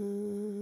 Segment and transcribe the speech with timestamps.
[0.00, 0.59] Mm.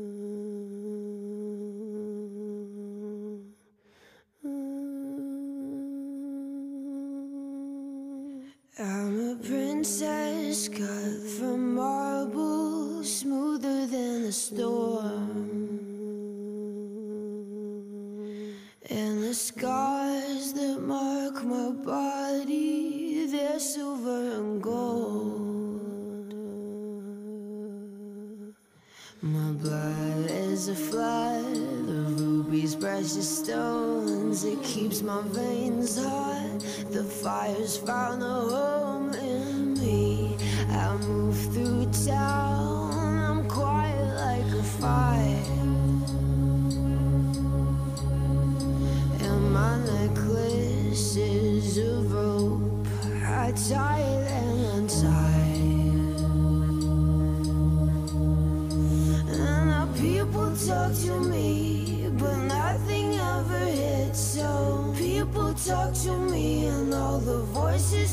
[30.68, 34.44] A flood of rubies, precious stones.
[34.44, 36.60] It keeps my veins hot.
[36.90, 40.36] The fire's found a home in me.
[40.68, 42.57] I move through town.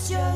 [0.08, 0.34] Just.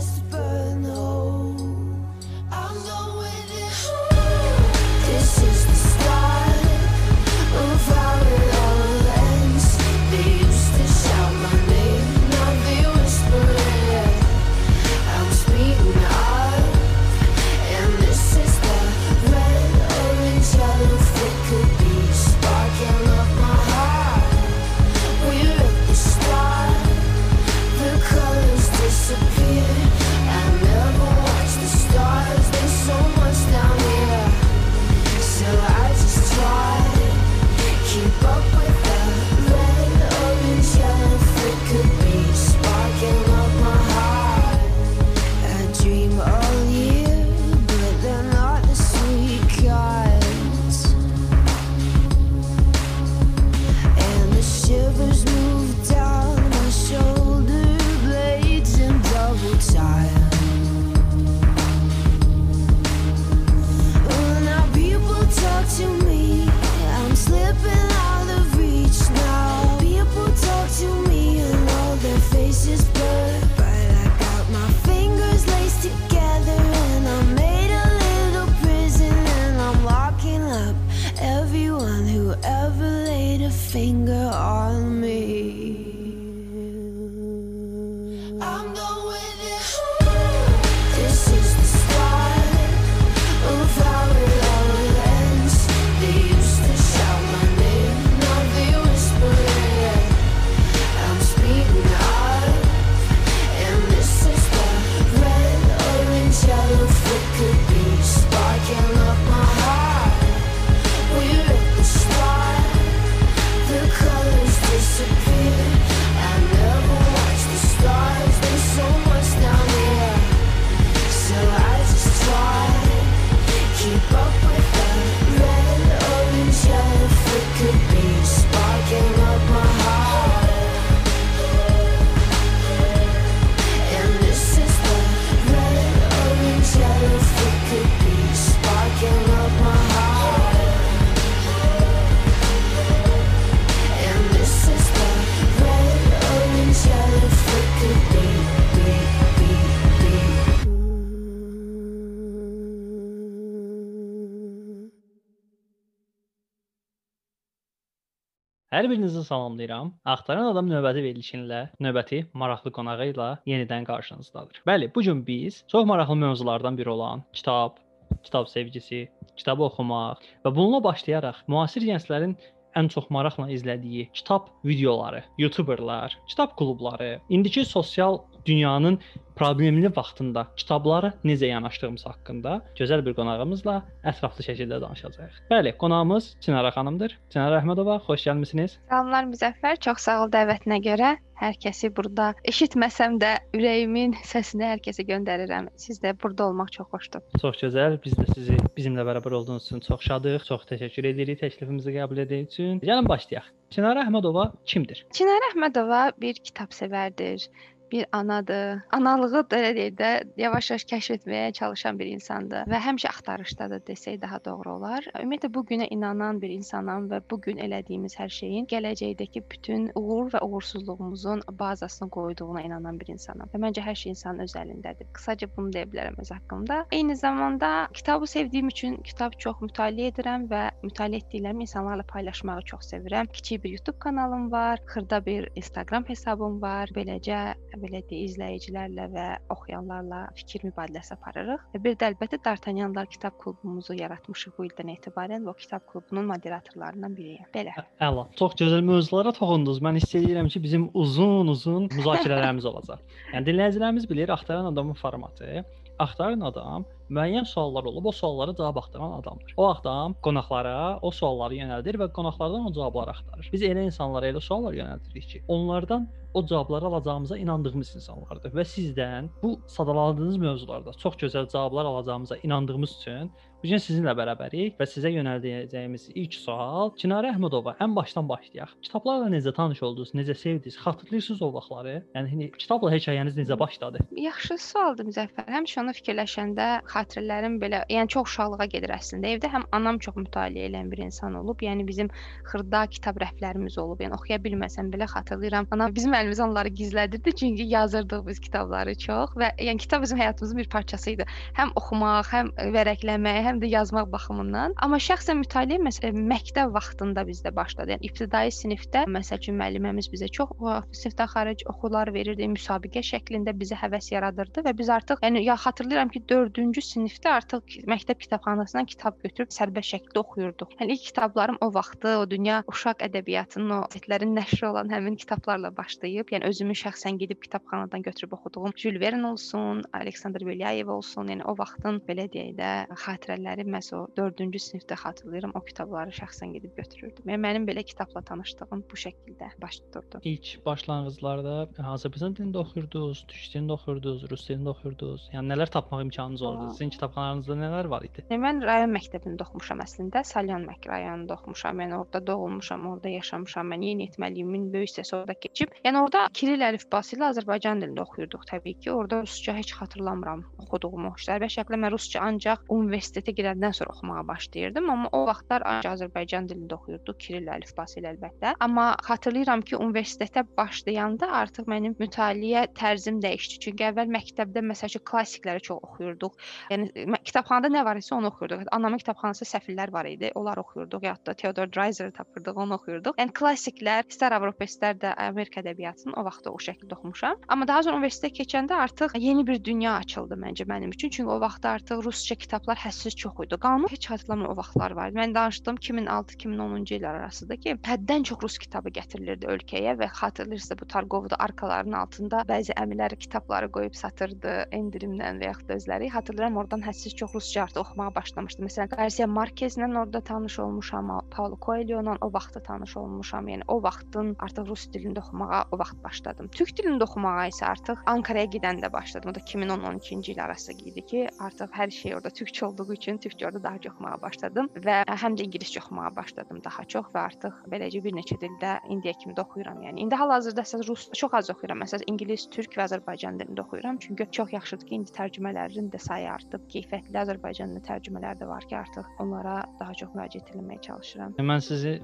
[158.69, 159.87] Hər birinizi salamlayıram.
[160.13, 164.59] Axtaran adam növbəti verilişinlə, növbəti maraqlı qonağı ilə yenidən qarşınızdadır.
[164.69, 167.79] Bəli, bu gün biz çox maraqlı mövzulardan biri olan kitab,
[168.23, 168.99] kitab sevgisi,
[169.33, 172.37] kitab oxumaq və bununla başlayaraq müasir gənclərin
[172.77, 178.99] ən çox maraqla izlədiyi kitab videoları, YouTuberlar, kitab klubları, indiki sosial dünyanın
[179.39, 183.75] problemli vaxtında kitablara necə yanaşdığımız haqqında gözəl bir qonağımızla
[184.11, 185.39] ətraflı şəkildə danışacağıq.
[185.51, 187.15] Bəli, qonağımız Çinara xanımdır.
[187.31, 188.77] Çinara Əhmədova, xoş gəlmisiniz.
[188.91, 191.15] Salamlar Müzəffər, çox sağ ol dəvətinə görə.
[191.39, 195.69] Hər kəsi burada eşitməsəm də ürəyimin səsini hər kəsə göndərirəm.
[195.79, 197.23] Siz də burada olmaq çox xoşdur.
[197.39, 197.95] Çox gözəl.
[198.03, 200.43] Biz də sizi bizimlə bərabər olduğunuz üçün çox şadıq.
[200.51, 202.83] Çox təşəkkür edirik təklifimizi qəbul etdiyiniz üçün.
[202.83, 203.47] Gəlin başlayaq.
[203.71, 205.05] Çinara Əhmədova kimdir?
[205.15, 207.47] Çinər Əhmədova bir kitab sevərdir.
[207.91, 208.81] Bir anadır.
[208.91, 210.09] Analığı da elə deyək də
[210.41, 215.05] yavaş-yavaş kəşf etməyə çalışan bir insandır və həmişə axtarışdadır desək daha doğru olar.
[215.19, 220.31] Ümumiyyətlə bu günə inanan bir insanam və bu gün elədiyimiz hər şeyin gələcəkdəki bütün uğur
[220.33, 223.49] və uğursuzluğumuzun bazasını qoyduğuna inanan bir insanam.
[223.53, 225.09] Və məncə hər şey insanın öz əlindədir.
[225.13, 226.79] Qısaca bunu deyə bilərəm öz haqqımda.
[226.91, 232.91] Eyni zamanda kitabı sevdiyim üçün kitab çox mütaliə edirəm və mütaliə etdiklərimi insanlarla paylaşmağı çox
[232.93, 233.31] sevirəm.
[233.33, 236.91] Kiçik bir YouTube kanalım var, xırda bir Instagram hesabım var.
[236.95, 237.39] Beləcə
[237.81, 241.65] belə deyə izləyicilərlə və oxuyanlarla fikir mübadiləsi aparırıq.
[241.73, 246.29] Və bir də əlbəttə Dartanyanlar kitab klubumuzu yaratmışıq bu ildən etibarən və o kitab klubunun
[246.33, 247.49] moderatorlarından biriyəm.
[247.55, 247.75] Belə.
[248.03, 248.27] Əla.
[248.39, 249.81] Çox gözəl mövzulara toxundunuz.
[249.85, 253.03] Mən hiss edirəm ki, bizim uzun-uzun müzakirələrimiz olacaq.
[253.33, 255.63] Yəni dinləyicilərimiz bilir axtaran adamın formatı.
[255.99, 259.53] Axtaran adam müəyyən suallar olub, o suallara cavab axtaran adamdır.
[259.57, 263.49] O adam qonaqlara o sualları yönəldir və qonaqlardan o cavabları axtarır.
[263.53, 269.29] Biz elə insanlara elə suallar yönəldirik ki, onlardan o cavabları alacağımıza inandığımız insanlardır və sizdən
[269.43, 273.31] bu sadaladığınız mövzularda çox gözəl cavablar alacağımıza inandığımız üçün
[273.63, 277.73] bu gün sizinlə bərabərik və sizə yönəldəcəyimiz ilk sual Çinarə Əhmədova.
[277.83, 278.71] Ən başdan başlayaq.
[278.85, 280.13] Kitablarla necə tanış oldunuz?
[280.15, 280.77] Necə sevdiniz?
[280.79, 281.97] Xatırlayırsınız o vaxtları?
[282.15, 284.05] Yəni kitabla hekayəniz necə başladı?
[284.15, 285.49] Yaxşı sualdır Müzəffər.
[285.51, 286.69] Həmişə onu fikirləşəndə
[286.99, 289.33] xatirələrim belə, yəni çox uşaqlığa gedir əslində.
[289.35, 292.09] Evdə həm anam çox mütaliə edən bir insan olub, yəni bizim
[292.51, 294.01] xırda kitab rəflərimiz olub.
[294.03, 295.69] Yəni oxuya bilməsəm belə xatırlayıram.
[295.75, 300.61] Anam bizim əlimizə onları gizlədirdi, çünki yazırdıq biz kitabları çox və yəni kitab bizim həyatımızın
[300.61, 301.27] bir parçası idi.
[301.57, 304.75] Həm oxumaq, həm vərəqləmək, həm də yazmaq baxımından.
[304.83, 307.95] Amma şəxsən mütaliə məsələn məktəb vaxtında bizdə başladı.
[307.95, 310.53] Yəni ibtidai sinifdə məsəl üçün müəlliməmiz bizə çox
[310.99, 316.09] sinifdən xaric oxular verirdi, müsabiqə şəklində bizə həvəs yaradırdı və biz artıq yəni ya xatırlayıram
[316.13, 320.75] ki, 4-cü sinifdə artıq məktəb kitabxanasından kitab götürüb sərbəst şəkildə oxuyurduq.
[320.79, 325.71] Yəni ilk kitablarım o vaxtı o dünya uşaq ədəbiyyatının o qəzetlərin nəşri olan həmin kitablarla
[325.77, 331.45] başlayıb, yəni özümü şəxsən gedib kitabxanadan götürüb oxuduğum Jules Verne olsun, Aleksandr Belyayev olsun, yəni
[331.45, 332.71] o vaxtın belə deyək də
[333.03, 337.29] xatirələri məhz o 4-cü sinifdə xatırlayıram, o kitabları şəxsən gedib götürürdüm.
[337.29, 340.21] Yəni mənim belə kitabla tanışlığım bu şəkildə baş tuturdu.
[340.23, 345.29] İlk başlanğıclarda Azərbaycan dilində oxuyurdunuz, türk dilində oxuyurdunuz, rus dilində oxuyurdunuz.
[345.33, 346.69] Yəni nələr tapmaq imkanınız oldu?
[346.79, 348.21] Sizin kitabxanalarınızda nələr var idi?
[348.29, 350.21] Yəni, mən rayon məktəbində oxumuşam əslində.
[350.23, 351.81] Salyan Mək rayonunda oxumuşam.
[351.83, 353.67] Yəni orada doğulmuşam, orada yaşamışam.
[353.73, 355.73] Mən yeniyetməliyimin böyük hissəsi orada keçib.
[355.83, 358.93] Yəni orada kiril əlifbası ilə Azərbaycan dilində oxuyurduq təbii ki.
[358.93, 361.11] Orada rusca heç xatırlamıram oxuduğumu.
[361.25, 366.47] Sərbəst şəkildə mən rusca ancaq universitetə girəndən sonra oxumağa başlayırdım, amma o vaxtlar ancaq Azərbaycan
[366.47, 368.55] dilində oxuyurduq, kiril əlifbası ilə əlbəttə.
[368.63, 373.59] Amma xatırlayıram ki, universitetə başlayanda artıq mənim mütaliə tərzim dəyişdi.
[373.67, 376.39] Çünki əvvəl məktəbdə məsəl üçün klassikləri çox oxuyurduq.
[376.69, 378.67] Yəni kitabxanada nə var isə onu oxuyurduq.
[378.75, 380.29] Anamın kitabxanasında səfirlər var idi.
[380.37, 383.17] Onlar oxuyurduq, ya da Theodor Dreiser tapırdıq, onu oxuyurduq.
[383.17, 387.39] Yəni klassiklər, istər Avropa, istər də Amerika ədəbiyyatının o vaxt o şəkildə oxumuşam.
[387.49, 391.09] Amma daha sonra universitetə keçəndə artıq yeni bir dünya açıldı məncə mənim üçün.
[391.09, 393.57] Çünki o vaxtda artıq rusca kitablar hədsiz çox idi.
[393.65, 395.09] Qanun heç hatırlamıram o vaxtlar var.
[395.17, 400.89] Mən danışdım 2006-2010-cu illər arasında ki, həddən çox rus kitabı gətirilirdi ölkəyə və xatırlayırsınız bu
[400.93, 406.09] Targovda arkalarının altında bəzi əmilər kitabları qoyub satırdı endirimlə və yaxud da özləri.
[406.13, 408.67] Hatırlayıram oradan hədsiz çox rusca artıq oxumağa başlamışdım.
[408.69, 413.47] Məsələn, Garcia Marquez-lə orada tanış olmuşam, Paulo Coelho-la o vaxtda tanış olmuşam.
[413.47, 416.49] Yəni o vaxtın artıq rus dilində oxumağa o vaxt başladım.
[416.55, 419.31] Türk dilində oxumağa isə artıq Ankaraya gedəndə başladım.
[419.31, 423.45] O da 2010-12-ci il arası idi ki, artıq hər şey orada türkçə olduğu üçün türkçə
[423.45, 427.55] orada daha çox oxumağa başladım və həm də ingiliscə oxumağa başladım daha çox və artıq
[427.71, 429.81] beləcə bir neçə dildə indiyə kimi də oxuyuram.
[429.83, 431.83] Yəni indi hal-hazırda əsas rus çox az oxuyuram.
[431.83, 433.99] Əsas ingilis, türk və Azərbaycan dilində oxuyuram.
[433.99, 436.65] Çünki çox yaxşıdır ki, indi tərcümələrin də sayı artıb.
[436.73, 441.35] Keyfiyyətli Azərbaycan dilində tərcümələr də var ki, artıq onlara daha çox müraciət etməyə çalışıram.
[441.39, 441.99] Mən sizi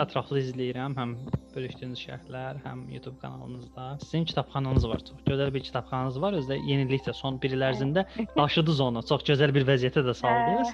[0.00, 1.14] ətraflı izləyirəm, həm
[1.54, 3.86] bölüşdüyünüz şərhlər, həm YouTube kanalınızda.
[4.04, 5.02] Sizin kitabxananız var.
[5.08, 6.36] Çox gözəl bir kitabxananız var.
[6.38, 8.04] Özdə yenilik də son bir il ərzində
[8.36, 9.02] daşıdınız onu.
[9.10, 10.70] Çox gözəl bir vəziyyətə də saldınız.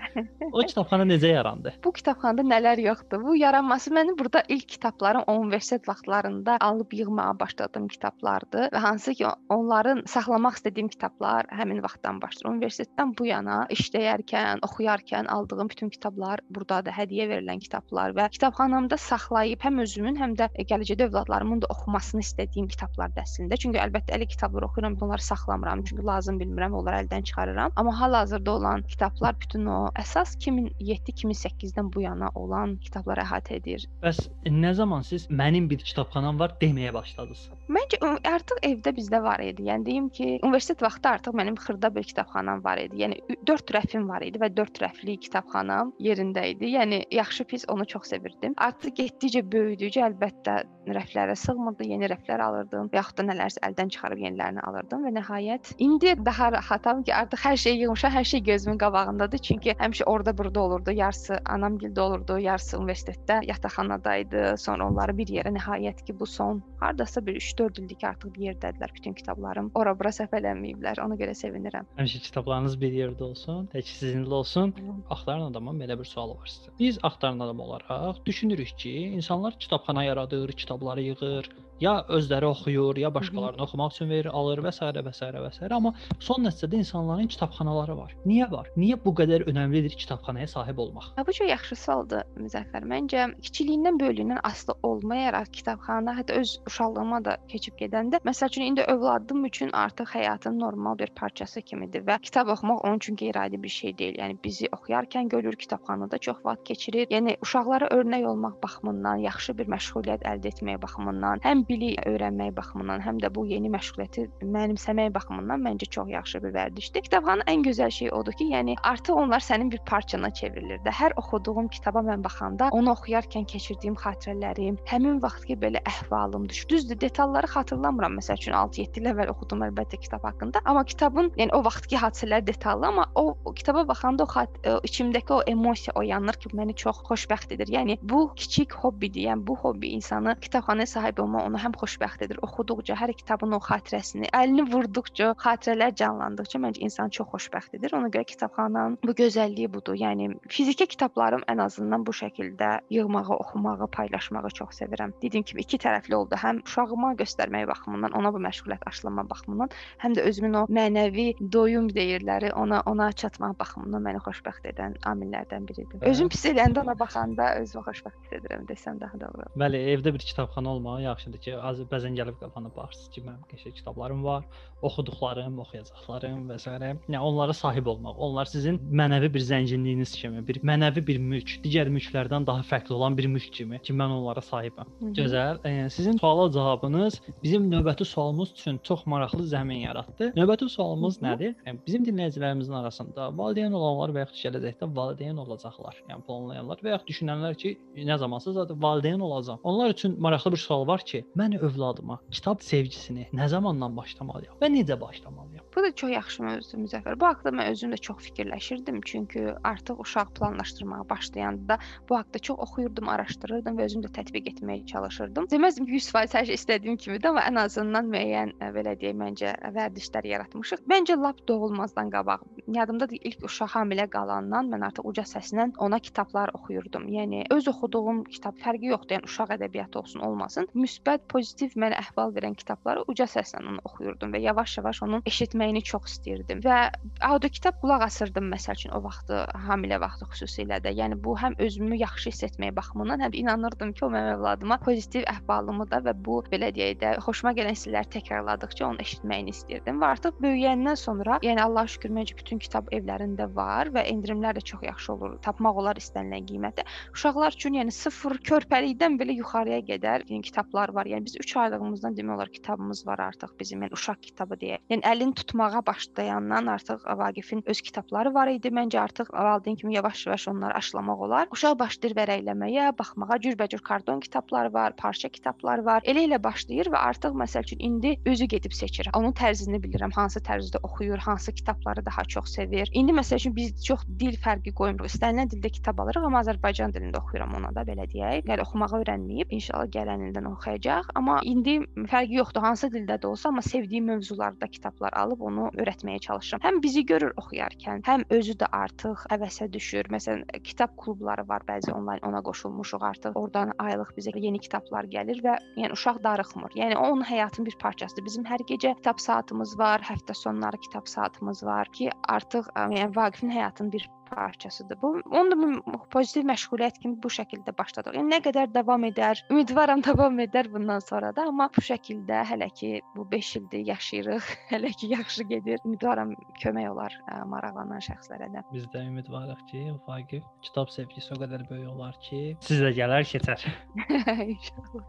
[0.52, 1.72] O kitabxana necə yarandı?
[1.84, 3.24] Bu kitabxanada nələr yoxdur?
[3.24, 9.26] Bu yaranması mənim burada ilk kitablarım universitet vaxtlarında alıb yığmağa başladığım kitablardır və hansı ki
[9.48, 12.52] onların saxlamaq istədiyim kitablar həmin vaxtdan başlayır.
[12.96, 16.94] Universitetdən bu yana işləyərkən, oxuyarkən aldığım bütün kitablar burdadır.
[16.96, 22.70] Hədiyyə verilən kitablar və kitabxanamda saxlayıb həm özümün, həm də gələcəkdə övladlarımın da oxumasını istədiyim
[22.72, 23.58] kitablardır əslində.
[23.60, 27.76] Çünki əlbəttə əli kitablar oxuyuram, onları saxlamıram, çünki lazım bilmirəm, onları əldən çıxarıram.
[27.76, 33.84] Amma hal-hazırda olan kitablar bütün o əsas 2007-2008-dən bu yana olan kitabları əhatə edir.
[34.00, 37.50] Bəs nə zaman siz mənim bir kitabxanam var deməyə başladınız?
[37.68, 39.68] Məncə artıq evdə bizdə var idi.
[39.68, 42.85] Yəni deyim ki, universitet vaxtı artıq mənim xırda bir kitabxanam var idi.
[42.94, 46.70] Yəni 4 rəfim var idi və 4 rəfli kitabxanam yerində idi.
[46.76, 48.54] Yəni yaxşı pis onu çox sevirdim.
[48.56, 50.56] Artıq getdikcə böyüdükcə əlbəttə
[50.94, 56.14] rəflərə sığmırdı, yeni rəflər alırdım, yaxud da nələrsə əldən çıxarıb yenilərini alırdım və nəhayət indi
[56.24, 59.42] daha rahatam ki, artıq hər şey yığmışam, hər şey gözümün qabağındadır.
[59.48, 64.44] Çünki həmişə orada burada olurdu, yarısı anam gildə olurdu, yarısı universitetdə yataqxanadaydı.
[64.62, 68.46] Sonra onları bir yerə nəhayət ki, bu son hardasa bir 3-4 ildir ki, artıq bir
[68.50, 69.72] yerdədirlər bütün kitablarım.
[69.74, 71.02] Ora-bura səpələnməyiblər.
[71.04, 71.88] Ona görə sevinirəm.
[71.98, 74.74] Həmişə kitablarınız bir yerdə olsun, tək sizinlə olsun.
[75.10, 76.72] Axtaran adama belə bir sual var sizə.
[76.80, 83.14] Biz axtaran adam olaraq düşünürük ki, insanlar kitabxana yaradır, kitabları yığır, ya özləri oxuyur, ya
[83.14, 84.84] başqalarına oxumaq üçün verir, alır və s.
[85.06, 85.30] və s.
[85.30, 85.68] və s.
[85.70, 88.14] amma son nəticədə insanların kitabxanaları var.
[88.26, 88.70] Niyə var?
[88.76, 91.12] Niyə bu qədər önəmlidir kitabxanaya sahib olmaq?
[91.26, 92.86] Bu çox yaxşı sualdır Müzəffər.
[92.88, 98.84] Məncə kiçiliyindən, böyüklüyündən asılı olmayaraq kitabxana hətta öz uşaqlığıma da keçib gedəndə, məsəl üçün indi
[98.94, 103.68] övladım üçün artıq həyatın normal bir parçası kimidir və kitab oxumaq onun üçün qeyri-adi bir
[103.68, 104.18] şey deyil.
[104.22, 107.06] Yəni bizi oxuyarkən görür, kitabxanada çox vaxt keçirir.
[107.10, 113.02] Yəni uşaqlara örnək olmaq baxımından, yaxşı bir məşğuliyyət əldə etmək baxımından, həm bilik öyrənmək baxımından,
[113.04, 117.04] həm də bu yeni məşğuliyyəti mənimsəmək baxımından məncə çox yaxşı bir vərdişdir.
[117.06, 120.92] Kitabxananın ən gözəl şeyi odur ki, yəni artıq onlar sənin bir parçana çevrilir də.
[121.00, 126.68] Hər oxuduğum kitaba mən baxanda, onu oxuyarkən keçirdiyim xatirələrim, həmin vaxtki belə əhvalım düşür.
[126.68, 128.18] Düzdür, detalları xatırlamıram.
[128.20, 132.46] Məsəl üçün 6-7 il əvvəl oxudum əlbəttə kitab haqqında, amma kitabın, yəni o vaxtki hadisələr
[132.46, 136.74] detallı, amma o, o kitaba baxanda o, xat, o içimdəki o emosiya oyanır ki, məni
[136.76, 137.72] çox xoşbəxt edir.
[137.76, 139.28] Yəni bu kiçik hobbidir.
[139.30, 142.38] Yəni bu hobbi insanı kitabxanaya sahib olma onu həm xoşbəxt edir.
[142.44, 147.94] Oxuduqca, hər kitabın o xatirəsini, əlini vurduqca, xatirələr canlandıqca məncə insan çox xoşbəxt edir.
[147.96, 149.96] Ona görə kitabxananın bu gözəlliyi budur.
[149.96, 155.14] Yəni fiziki kitablarım ən azından bu şəkildə yığmağı, oxumağı, paylaşmağı çox sevirəm.
[155.22, 156.36] Dediyim kimi iki tərəfli oldu.
[156.42, 159.72] Həm uşağıma göstərmək baxımından, ona bu məşğuliyyət aşılama baxımından,
[160.04, 165.68] həm də özümün o mənəvi doyum deyirləri, ona ona çatmaq baxımından məni xoşbəxt edən amillərdən
[165.70, 166.02] biridir.
[166.02, 166.12] Hə.
[166.12, 169.48] Özüm pis eləyəndə ona baxanda özümü xoşbəxt hiss edirəm desəm daha doğru.
[169.56, 173.74] Bəli, evdə bir kitabxana olmağı yaxşıdır ki, az bəzən gəlib qapana baxırsınız ki, mənim qəşəng
[173.78, 174.44] kitablarım var,
[174.86, 176.70] oxuduqlarım, oxuyacaqlarım və s.
[176.70, 181.90] Yəni onlara sahib olmaq, onlar sizin mənəvi bir zənginliyiniz kimi, bir mənəvi bir mülk, digər
[181.92, 184.88] mülklərdən daha fərqli olan bir mülk kimi ki, mən onlara sahibəm.
[185.00, 185.14] Hı -hı.
[185.20, 185.60] Gözəl.
[185.68, 190.32] E, sizin suala cavabınız bizim növbəti sualımız üçün çox maraqlı zəmin yaratdı.
[190.36, 191.28] Növbəti sualımız Hı -hı.
[191.28, 191.54] nədir?
[191.66, 197.08] Yəni bizim dinləyicilərimizin arasında valideyn olanlar və yaxud gələcəkdə valideyn olacaqlar, yəni planlayanlar və yaxud
[197.12, 197.78] düşünənlər ki,
[198.10, 199.60] nə zamansız zaten valideyn olacağam.
[199.62, 204.72] Onlar üçün maraqlı bir sual var ki, mən övladıma kitab sevgisini nə zamandan başlamalıyam və
[204.72, 205.65] necə başlamalıyam?
[205.76, 207.18] Bu da çox yaxşı mövzudur Müzəffər.
[207.20, 209.40] Bu haqqda mən özüm də çox fikirləşirdim, çünki
[209.70, 211.78] artıq uşaq planlaşdırmağa başlayanda
[212.08, 215.48] bu haqqda çox oxuyurdum, araşdırırdım və özüm də tətbiq etməyə çalışırdım.
[215.52, 219.52] Deməzdim ki, 100% hər şey istədiyim kimidir, amma ən azından müəyyən ə, belə deyək, məncə
[219.76, 220.86] vərdişlər yaratmışıq.
[220.94, 226.54] Məncə lap doğulmazdan qabaq, yadımdadır ilk uşaq hamilə qalandan mən artıq uca səslə ona kitablar
[226.56, 227.04] oxuyurdum.
[227.18, 230.72] Yəni öz oxuduğum kitab fərqi yoxdur, yəni uşaq ədəbiyyatı olsun, olmasın.
[230.72, 235.24] Müsbət, pozitiv mənə əhval verən kitabları uca səslə onu oxuyurdum və yavaş-yavaş onun
[235.66, 236.60] eşitməyini çox istəyirdim.
[236.64, 236.90] Və
[237.26, 240.92] audio kitab qulaq asırdım məsəl üçün o vaxtı hamilə vaxtı xüsusilə də.
[240.94, 245.26] Yəni bu həm özümü yaxşı hiss etmək baxımından, həm inanırdım ki, o mənim övladıma pozitiv
[245.30, 250.00] əhvalımı da və bu belə deyək də xoşuma gələn hissləri təkrarladıqca onu eşitməyini istəyirdim.
[250.02, 254.64] Və artıq böyüyəndən sonra, yəni Allah'a şükür məncə bütün kitab evlərində var və endirimlər də
[254.72, 255.36] çox yaxşı olur.
[255.42, 256.86] Tapmaq olar istənilən qiymətə.
[257.14, 261.08] Uşaqlar üçün yəni sıfır körpəlikdən belə yuxarıya qədər yəni, kitablar var.
[261.10, 264.78] Yəni biz 3 aylığımızdan demək olar kitabımız var artıq bizim, yəni uşaq kitabı deyə.
[264.92, 268.68] Yəni əlini tutmağa başlayandan artıq Vaqifin öz kitabları var idi.
[268.68, 271.48] Məncə artıq valideyn kimi yavaş-yavaş onları aşılamaq olar.
[271.52, 276.02] Uşaq başlayır vərəqləməyə, baxmağa cürbəcür karton kitablar var, parça kitablar var.
[276.04, 279.08] Elə ilə başlayır və artıq məsəl üçün indi özü gedib seçir.
[279.16, 282.90] Onun tərzini bilirəm, hansı tərzdə oxuyur, hansı kitabları daha çox sevir.
[282.92, 285.08] İndi məsəl üçün biz çox dil fərqi qoymuruq.
[285.08, 288.44] İstənilən dildə kitab alırıq, amma Azərbaycan dilində oxuyuram ona da belə deyək.
[288.44, 291.10] Yəni oxumağı öyrənməyib, inşallah gələn ildən oxuyacaq.
[291.14, 291.78] Amma indi
[292.12, 296.62] fərqi yoxdur, hansı dildə də olsa, amma sevdiyi mövzularda kitablar alıb onu öyrətməyə çalışıram.
[296.66, 300.10] Həm bizi görür oxuyarkən, həm özü də artıq həvəsə düşür.
[300.14, 303.38] Məsələn, kitab klubları var, bəzi onlayn ona qoşulmuşuq artıq.
[303.40, 306.76] Oradan aylıq bizə yeni kitablar gəlir və yəni uşaq darıxmır.
[306.82, 308.26] Yəni o onun həyatının bir parçasıdır.
[308.28, 313.52] Bizim hər gecə kitab saatımız var, həftə sonları kitab saatımız var ki, artıq yəni Vaqifin
[313.54, 314.98] həyatının bir parçasıdır.
[315.02, 318.16] Bu onu da pozitiv məşğuliyyət kimi bu şəkildə başladıq.
[318.18, 322.70] Yəni nə qədər davam edər, ümidvaram davam edər bundan sonra da, amma bu şəkildə hələ
[322.80, 324.50] ki bu 5 ildir yaşayırıq.
[324.72, 325.80] hələ ki yaxşı gedir.
[325.84, 328.64] Ümidvaram kömək olar ə, maraqlanan şəxslərə də.
[328.72, 333.62] Biz də ümidvarıq ki, Vaqif kitab sevgisi o qədər böyük olar ki, sizə gələr keçər.
[334.56, 335.04] İnşallah.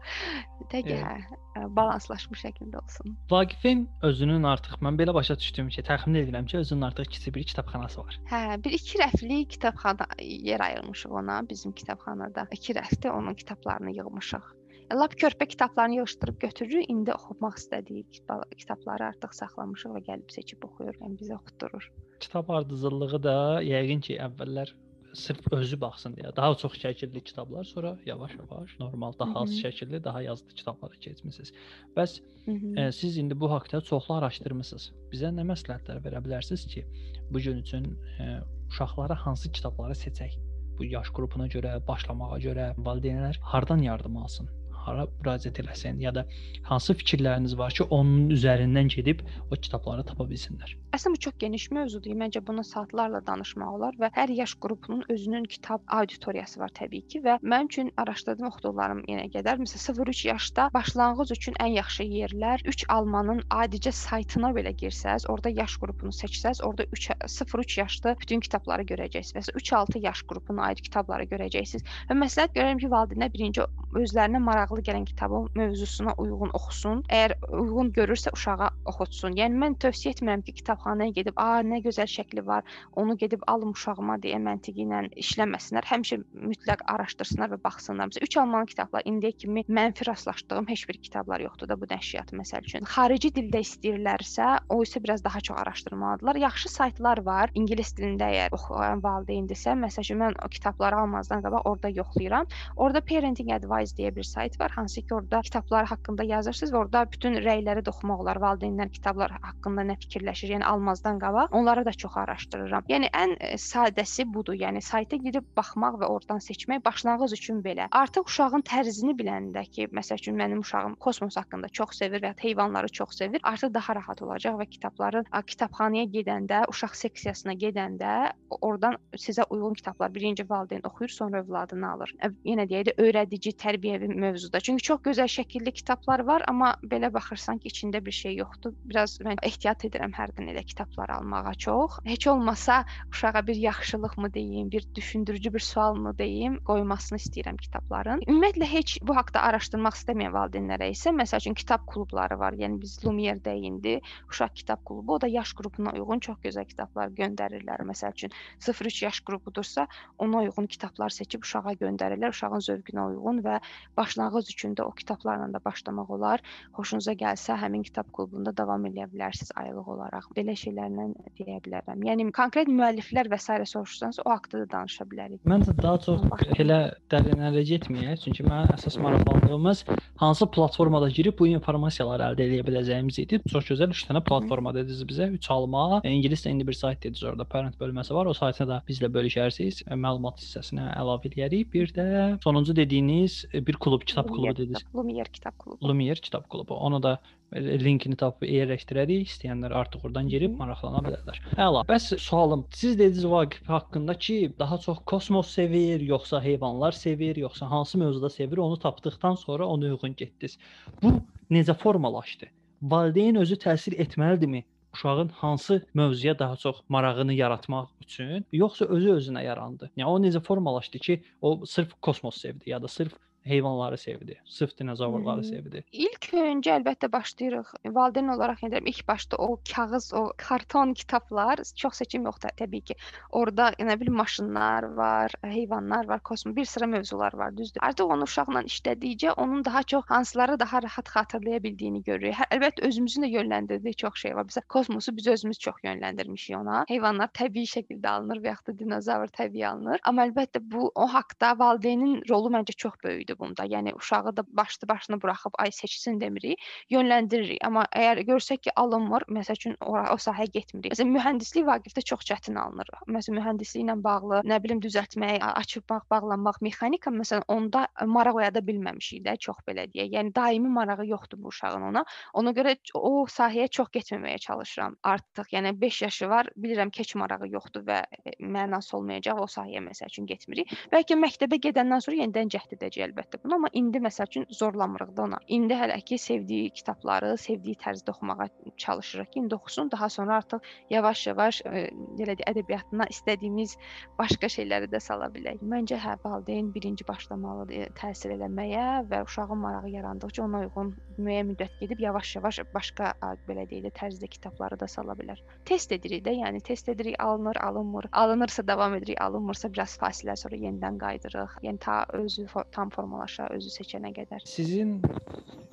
[0.72, 1.02] Evet.
[1.02, 3.16] hə, balanslaşmış şəkildə olsun.
[3.30, 7.44] Vaqifin özünün artıq mən belə başa düşdüyüm ki, təxmin edirəm ki, özünün artıq kiçik bir
[7.50, 8.18] kitabxanası var.
[8.30, 12.46] Hə, bir iki rəfli kitabxana yer ayırmışıq ona bizim kitabxanada.
[12.52, 14.54] İki rəfdə onun kitablarını yığmışıq.
[14.90, 16.90] E, Lap körpə kitablarını yığışdırıb götürürük.
[16.90, 21.90] İndi oxumaq istədiyi kitab- kitabları artıq saxlamışıq və gəlib seçib oxuyur, yəni bizə oxutdurur.
[22.20, 24.74] Kitab ardıcıllığı da yəqin ki, əvvəllər
[25.14, 30.22] sırf özü baxsın deyə daha çox şəkilli kitablar, sonra yavaş-yavaş normal, daha az şəkilli, daha
[30.22, 31.52] yazılı kitablara keçmisiniz.
[31.96, 32.80] Bəs -hı.
[32.80, 34.92] e, siz indi bu haqqda çoxlu araşdırmısınız.
[35.12, 36.86] Bizə nə məsləhətlər verə bilərsiniz ki,
[37.30, 37.84] bu gün üçün
[38.20, 40.38] e, uşaqlara hansı kitabları seçək?
[40.78, 44.50] Bu yaş qrupuna görə, başlamağa görə valideynlər hardan yardım alsın?
[44.88, 46.24] Hara müraciət eləsin ya da
[46.68, 50.74] hansı fikirləriniz var ki, onun üzərindən gedib o kitabları tapa bilsinlər.
[50.96, 52.16] Əslində bu çox geniş mövzudur.
[52.18, 57.20] Məncə bunu saatlarla danışmaq olar və hər yaş qrupunun özünün kitab auditoriyası var təbii ki
[57.26, 62.64] və mənim üçün araşdırdığım oxuduqlarım yenə qədər məsələn 0-3 yaşda başlanğıc üçün ən yaxşı yerlər
[62.72, 68.40] 3 almanın adicə saytına belə girsəz, orada yaş qrupunu seçsəz, orada 3 0-3 yaşlı bütün
[68.40, 69.36] kitabları görəcəksiniz.
[69.38, 71.84] Məsələn 3-6 yaş qrupuna aid kitabları görəcəksiniz.
[72.08, 73.66] Və məsləhət görürəm ki, valideynlər birinci
[74.02, 77.02] özlərinə maraqlı gələn kitabın mövzusuna uyğun oxusun.
[77.08, 79.36] Əgər uyğun görürsə uşağa oxutsun.
[79.38, 82.62] Yəni mən tövsiyə etmirəm ki, kitabxanaya gedib, "A, nə gözəl şəkli var,
[82.96, 85.84] onu gedib alım uşağıma" deyə məntiqi ilə işləməsinlər.
[85.92, 88.08] Həmişə mütləq araşdırsınlar və baxsınlar.
[88.08, 92.32] Məsələn, 3 almanlı kitablar indiyə kimi mənfi rastlaşdığım heç bir kitablar yoxdur da bu nəşriyyat
[92.32, 92.84] məsəl üçün.
[92.84, 96.36] Xarici dildə istəyirlərsə, o isə biraz daha çox araşdırmalıdırlar.
[96.36, 97.50] Yaxşı saytlar var.
[97.54, 102.46] İngilis dilində əgər oxuyan valideyndirsə, məsəl üçün mən o kitabları almazdan qabaq orada yoxlayıram.
[102.76, 107.04] Orada Parenting Advice deyə bir sayt var, hansı ki, orada kitablar haqqında yazırsınız və orada
[107.12, 108.40] bütün rəyləri də oxumaq olar.
[108.42, 112.88] Valideynlər kitablar haqqında nə fikirləşir, yəni almazdan qabaq onları da çox araşdırıram.
[112.88, 114.58] Yəni ən e, sadəsi budur.
[114.58, 117.88] Yəni sayta girib baxmaq və oradan seçmək başlanğıc üçün belə.
[117.90, 122.34] Artıq uşağın tərzini biləndə ki, məsəl üçün mənim uşağım kosmos haqqında çox sevir və ya
[122.38, 128.14] heyvanları çox sevir, artıq daha rahat olacaq və kitabları kitabxanaya gedəndə, uşaq seksiyasına gedəndə
[128.60, 132.14] oradan sizə uyğun kitablar birinci valideyn oxuyur, sonra övladını alır.
[132.44, 134.10] Yenə deyək də öyrədici, tərbiyəvi
[134.48, 134.60] mövzuda.
[134.60, 138.72] Çünki çox gözəl şəkilli kitablar var, amma belə baxırsan ki, içində bir şey yoxdur.
[138.84, 141.98] Biraz mən ehtiyat edirəm hərdən elə kitablar almağa çox.
[142.04, 148.22] Heç olmasa uşağa bir yaxşılıqmı deyim, bir düşündürücü bir sualmı deyim, qoymasını istəyirəm kitabların.
[148.28, 152.52] Ümumiyyətlə heç bu haqqda araşdırmaq istəməyən valideynlərə isə məsəl üçün kitab klubları var.
[152.52, 157.12] Yəni biz Lumiere-də indi uşaq kitab klubu, o da yaş qrupuna uyğun çox gözəl kitablar
[157.20, 157.84] göndərirlər.
[157.88, 159.86] Məsəl üçün 0-3 yaş qrupudursa,
[160.18, 163.58] ona uyğun kitablar seçib uşağa göndərirlər, uşağın zövqünə uyğun və
[163.96, 166.44] başlanğıc üçün də o kitablarla da başlamaq olar.
[166.78, 170.30] Xoşunuza gəlsə, həmin kitab klubunda davam edə bilərsiniz aylıq olaraq.
[170.36, 171.08] Belə şeylərlə
[171.40, 172.04] deyə bilərəm.
[172.06, 173.58] Yəni konkret müəlliflər və s.
[173.72, 175.42] soruşsanız, o haqqda da danışa bilərik.
[175.48, 176.22] Mən də daha çox
[176.58, 179.84] elə dərinlərə getməyək, çünki mənim əsas maraqlandığımız
[180.22, 183.40] hansı platformada girib bu informasiyaları əldə edə biləcəyimiz idi.
[183.50, 185.28] Çox gözəl 3 dənə platforma dediniz bizə.
[185.38, 188.26] 3 alma, ingiliscə indi bir sayt dediniz orada, parent bölməsi var.
[188.26, 189.84] O saytı da bizlə bölüşərsiniz.
[189.94, 191.70] Məlumat hissəsinə əlavə eləyərik.
[191.72, 192.08] Bir də
[192.44, 194.84] sonuncu dediyiniz bir klub, kitab klubu dediniz.
[194.94, 195.88] Lumiere kitab klubu.
[195.88, 196.74] Lumiere kitab klubu.
[196.74, 197.18] Onu da
[197.56, 199.26] linkini tapıb yerləşdirərik.
[199.28, 201.40] İstəyənlər artıq oradan girib maraqlana bilərlər.
[201.56, 201.84] Əla.
[201.88, 207.70] Bəs sualım, siz dediniz Vaqif haqqında ki, daha çox kosmos sevir, yoxsa heyvanlar sevir, yoxsa
[207.70, 210.58] hansı mövzuda sevir, onu tapdıqdan sonra ona uyğun getdiniz.
[211.02, 211.14] Bu
[211.50, 212.50] necə formalaşdı?
[212.82, 214.64] Valideyn özü təsir etməlidirmi
[214.94, 219.90] uşağın hansı mövzuya daha çox marağını yaratmaq üçün, yoxsa özü özünə yarandı?
[219.96, 223.12] Yəni o necə formalaşdı ki, o sırf kosmos sevdi ya da sırf
[223.48, 224.40] heyvanları sevdi.
[224.44, 225.84] Sırf dinozavrları sevdi.
[225.92, 227.72] İlk öncə əlbəttə başlayırıq.
[227.96, 232.94] Valideyn olaraq yəni ilk başda o kağız, o karton kitablar, çox seçim yoxdur təbii ki.
[233.30, 237.80] Orda nə bilim maşınlar var, heyvanlar var, kosmos, bir sıra mövzular var, düzdür.
[237.82, 242.34] Artıq onu uşaqla işlədikcə onun daha çox hansıları daha rahat xatırlaya bildiyini görürük.
[242.34, 244.48] Hə, əlbəttə özümüzün də yönləndirdiyi çox şey var.
[244.50, 246.84] Bizə kosmosu biz özümüz çox yönləndirmişik ona.
[246.88, 250.00] Heyvanlar təbii şəkildə alınır və yaxud da dinozavr təbii alınır.
[250.04, 253.64] Amma əlbəttə bu o haqqda valideynin rolu məncə çox böyükdür bunda.
[253.64, 257.60] Yəni uşağı da başlı başına buraxıb ay seçsin demirik, yönləndiririk.
[257.66, 260.94] Amma əgər görsək ki, alınmır, məsəl üçün ora o sahəyə getmirik.
[260.94, 262.90] Məsələn, mühəndislik Vaqifdə çox çətin alınır.
[263.06, 269.24] Məsələn, mühəndislik ilə bağlı, nə bilim düzəltmək, açmaq, bağlanmaq, mexanika məsələn onda maraq oyada bilməmişik
[269.26, 270.12] də, çox belə deyək.
[270.16, 272.04] Yəni daimi marağı yoxdur bu uşağın ona.
[272.34, 275.52] Ona görə o sahəyə çox getməməyə çalışıram artıq.
[275.52, 278.02] Yəni 5 yaşı var, bilirəm ki, heç marağı yoxdur və
[278.40, 280.72] mənası olmayacaq o sahəyə məsəl üçün getmirik.
[280.92, 285.22] Bəlkə məktəbə gedəndən sonra yenidən cəhd edəcək əlbəttə bunu, amma indi məsəl üçün zorlamırıq da
[285.22, 285.38] ona.
[285.48, 290.60] İndi hələ ki sevdiyi kitabları, sevdiyi tərzdə oxumağa çalışırıq ki, indi oxusun, daha sonra artıq
[290.90, 293.76] yavaş-yavaş belə deyək, ədəbiyyatına istədiyimiz
[294.18, 295.62] başqa şeyləri də sala bilək.
[295.62, 301.78] Məncə hə, valideyn birinci başlamalıdır təsir eləməyə və uşağın marağı yarandıqca ona uyğun müəyyən müddət
[301.80, 303.12] gedib yavaş-yavaş başqa
[303.48, 305.40] belə deyək də tərzdə kitabları da sala bilər.
[305.68, 308.08] Test edirik də, yəni test edirik, alınır, alınmır.
[308.12, 311.58] Alınırsa davam edirik, alınmırsa biraz fasilə sonra yenidən qayıdırıq.
[311.66, 314.44] Yəni ta özü tam formalaşa, özü seçənə qədər.
[314.44, 315.00] Sizin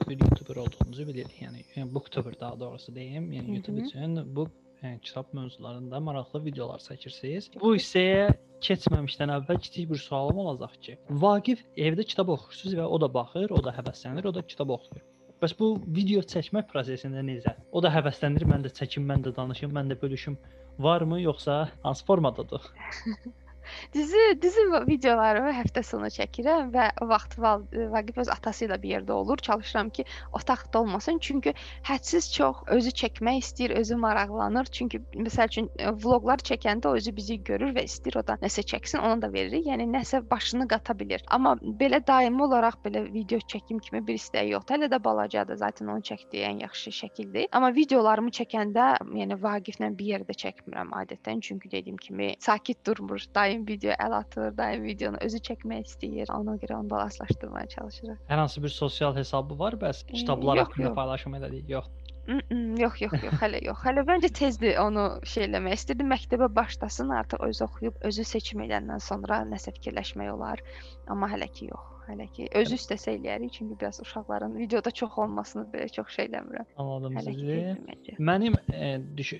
[0.07, 1.41] bir YouTuber olduğunuzu bilirik.
[1.41, 3.31] Yəni, yəni Booktuber daha doğrusu deyim.
[3.31, 3.55] Yəni Hı -hı.
[3.55, 4.47] YouTube üçün bu
[4.83, 7.49] yəni, kitab mövzularında maraqlı videolar çəkirsiniz.
[7.61, 13.01] Bu hissəyə keçməmişdən əvvəl kiçik bir sualım olacaq ki, Vaqif evdə kitab oxuyursunuz və o
[13.01, 15.03] da baxır, o da həvəslənir, o da kitab oxuyur.
[15.41, 17.55] Bəs bu video çəkmək prosesində necə?
[17.71, 20.37] O da həvəslənir, mən də çəkim, mən də danışım, mən də bölüşüm.
[20.79, 22.61] Varmı yoxsa hansı formadadır?
[23.93, 28.95] Dizi dizi videolarımı həftə sonu çəkirəm və o vaxt Val Vaqif öz atası ilə bir
[28.95, 29.37] yerdə olur.
[29.37, 31.19] Çalışıram ki, otaqda olmasın.
[31.21, 31.53] Çünki
[31.87, 34.65] hədsiz çox özü çəkmək istəyir, özü maraqlanır.
[34.65, 38.65] Çünki məsəl üçün e, vloqlar çəkəndə o özü bizi görür və istəyir o da nəsə
[38.71, 39.65] çəksin, ona da veririk.
[39.69, 41.23] Yəni nəsə başını qata bilir.
[41.27, 44.75] Amma belə daimi olaraq belə video çəkim kimi bir istəyi yoxdur.
[44.75, 45.59] Hələ də balacadır.
[45.61, 47.47] Zaten onun çəkdiyi ən yaxşı şəkildir.
[47.51, 48.89] Amma videolarımı çəkəndə,
[49.21, 51.41] yəni Vaqiflə bir yerdə çəkmirəm adətən.
[51.41, 53.23] Çünki dediyim kimi sakit durmur.
[53.35, 56.31] Daim video əl atır, daim videonu özü çəkmək istəyir.
[56.35, 58.17] Ona görə onu balanslaşdırmaya çalışırıq.
[58.29, 60.95] Hər hansı bir sosial hesabı var bəs kitablar yox, haqqında yox.
[60.95, 61.69] paylaşım elədik?
[61.77, 61.87] Yox.
[62.25, 63.81] Mm-mm, yox, yox, yox, hələ yox.
[63.85, 65.75] Hələ məncə tezdir onu şey eləmək.
[65.77, 70.63] İstədim məktəbə başlasın, artıq özü oxuyub, özü seçim edəndən sonra nəsə fikirləşmək olar.
[71.07, 71.91] Amma hələ ki yox.
[72.05, 76.67] Hələ ki özü istəsə eləyərik, çünki biraz uşaqların videoda çox olmasını belə çox şey eləmirəm.
[76.77, 78.17] Anladım sizi.
[78.29, 79.33] Mənim e, düş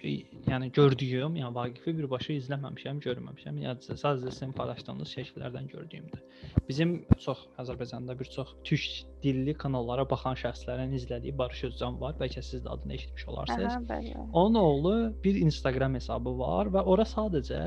[0.49, 3.62] yəni gördüyüm, yəni Vaqifi birbaşa izləməmişəm, görməmişəm.
[3.67, 6.23] Yəni sadəcə sizin paylaşdığınız şəkillərdən gördüyümdür.
[6.69, 8.89] Bizim çox Azərbaycanda bir çox türk
[9.23, 12.17] dilli kanallara baxan şəxslərin izlədiyi Barış Özcan var.
[12.21, 13.73] Bəlkə siz də adını eşitmiş olarsınız.
[13.89, 14.13] Bəli.
[14.15, 14.30] bəli.
[14.34, 17.62] Onun oğlu bir Instagram hesabı var və ora sadəcə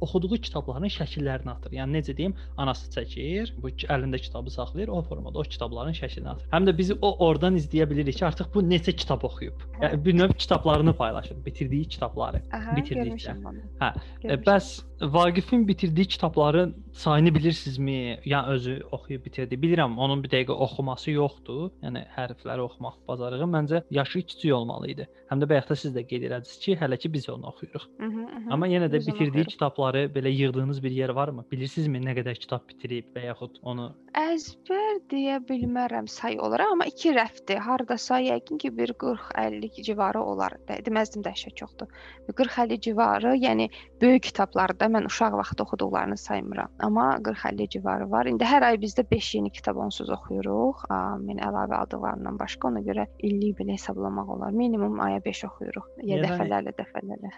[0.00, 1.72] oxuduğu kitabların şəkillərini atır.
[1.78, 6.48] Yəni necə deyim, anası çəkir, bu əlində kitabı saxlayır, o formada o kitabların şəklini atır.
[6.52, 9.62] Həm də bizi o oradan izləyə bilirik ki, artıq bu neçə kitab oxuyub.
[9.82, 12.42] Yəni bir növ kitablarını paylaşır, bitirdiyi kitabları.
[12.52, 13.36] Aha, bitirdikcə.
[13.80, 13.92] Hə,
[14.24, 14.44] E, Görmüşəm.
[14.46, 14.68] bəs
[15.00, 18.18] Vaqifin bitirdiyi kitabların sayını bilirsinizmi?
[18.24, 19.54] Yəni özü oxuyub bitirdi.
[19.54, 21.70] Bilirəm, onun bir dəqiqə oxuması yoxdur.
[21.82, 25.08] Yəni hərfləri oxumaq bacarığı məncə yaşı kiçik olmalı idi.
[25.30, 27.88] Həm də bayaqda siz də qeyd elədiniz ki, hələ ki biz onu oxuyuruq.
[27.98, 28.52] Mhm, mhm.
[28.52, 31.44] Amma yenə də Biz bitirdiyi kitabları belə yığdığınız bir yer varmı?
[31.50, 37.14] Bilirsinizmi nə qədər kitab bitirib və yaxud onu Əzbər deyə bilmərəm say olaraq, amma 2
[37.16, 37.58] rəfdir.
[37.66, 40.54] Hardasa yəqin ki bir 40-50 civarı olar.
[40.86, 41.90] Deməzdim dəhşət çoxdur.
[42.28, 43.66] Bir 40-50 civarı, yəni
[44.02, 46.68] böyük kitablarda mən uşaq vaxtı oxuduqlarını saymıram.
[46.80, 48.26] Amma 40-50 civarı var.
[48.30, 50.84] İndi hər ay bizdə 5 yeni kitab onsuz oxuyuruq.
[50.94, 54.50] Am, Yəni əlavə aldıqlarından başqa ona görə illik belə hesablamaq olar.
[54.52, 55.86] Minimum aya 5 oxuyuruq.
[56.02, 57.30] Ya Yəni- dəfələrlə, dəfələrlə.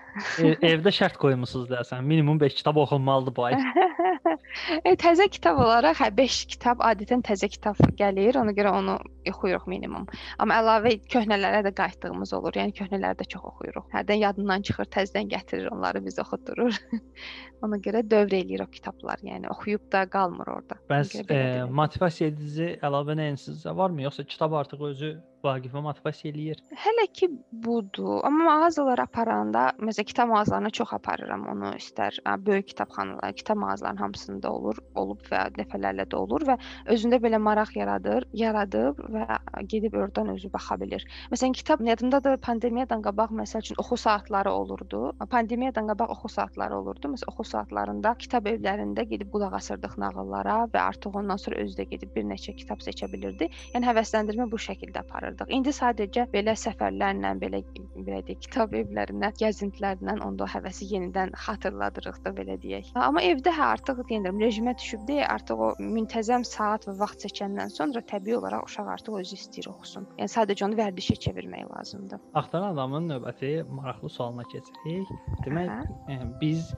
[0.45, 2.03] e, evdə şərt qoymusunuz deyəsən.
[2.05, 3.55] Minimum 5 kitab oxunmalıdır bu ay.
[4.85, 8.37] e, təzə kitab olaraq hə 5 kitab adətən təzə kitab gəlir.
[8.41, 8.99] Ona görə onu
[9.31, 10.07] oxuyuruq minimum.
[10.39, 12.53] Amma əlavə köhnələrə də qayıtdığımız olur.
[12.61, 13.89] Yəni köhnələri də çox oxuyuruq.
[13.95, 16.77] Hərdən yadından çıxır, təzədən gətirir, onları biz oxutdurur.
[17.67, 19.23] Ona görə dövr eləyir o kitablar.
[19.25, 20.79] Yəni oxuyub da qalmır orada.
[20.91, 21.41] Bəs e,
[21.81, 25.13] motivasiya edici əlavə nəyinizsə varmı, yoxsa kitab artıq özü
[25.47, 26.61] Vaqifə motivasiya eləyir?
[26.85, 27.29] Hələ ki
[27.65, 28.21] budur.
[28.27, 31.73] Amma mağazalara aparanda, məsələn, kitab mağazalarına çox aparıram onu.
[31.79, 36.57] İstər böyük kitabxanalar, kitab mağazalarının hamısında olur, olub və dəfələrlə də olur və
[36.95, 39.39] özündə belə maraq yaradır, yaradıb və
[39.71, 41.07] gedib oradan özü baxa bilir.
[41.33, 45.13] Məsələn, kitab yadımdadır, pandemiyadan qabaq məsəl üçün oxu saatları olurdu.
[45.31, 47.13] Pandemiyadan qabaq oxu saatları olurdu.
[47.15, 51.89] Məsələn, oxu saatlarında kitab evlərində gedib qulaq asırdıq nağıllara və artıq ondan sonra özü də
[51.95, 53.51] gedib bir neçə kitab seçə bilirdi.
[53.75, 55.07] Yəni həvəsləndirmə bu şəkildə
[55.37, 55.55] aparırdıq.
[55.57, 57.61] İndi sadəcə belə səfərlərlə, belə
[58.07, 62.93] belə deyək, kitab evlərinə, gəzintilərlə onda həvəsi yenidən xatırladırıq da belə deyək.
[62.95, 68.03] Amma evdə hə artıq deyirəm, rejimə düşübdü, artıq o müntəzəm saat və vaxt seçəndən sonra
[68.03, 70.09] təbii olaraq uşaq artıq özü istəyir oxusun.
[70.19, 72.21] Yəni sadəcə onu vərdişə çevirmək lazımdır.
[72.35, 75.09] Axtaran adamın növbəti maraqlı sualına keçirik.
[75.47, 76.13] Demək, Hə.
[76.13, 76.75] e, biz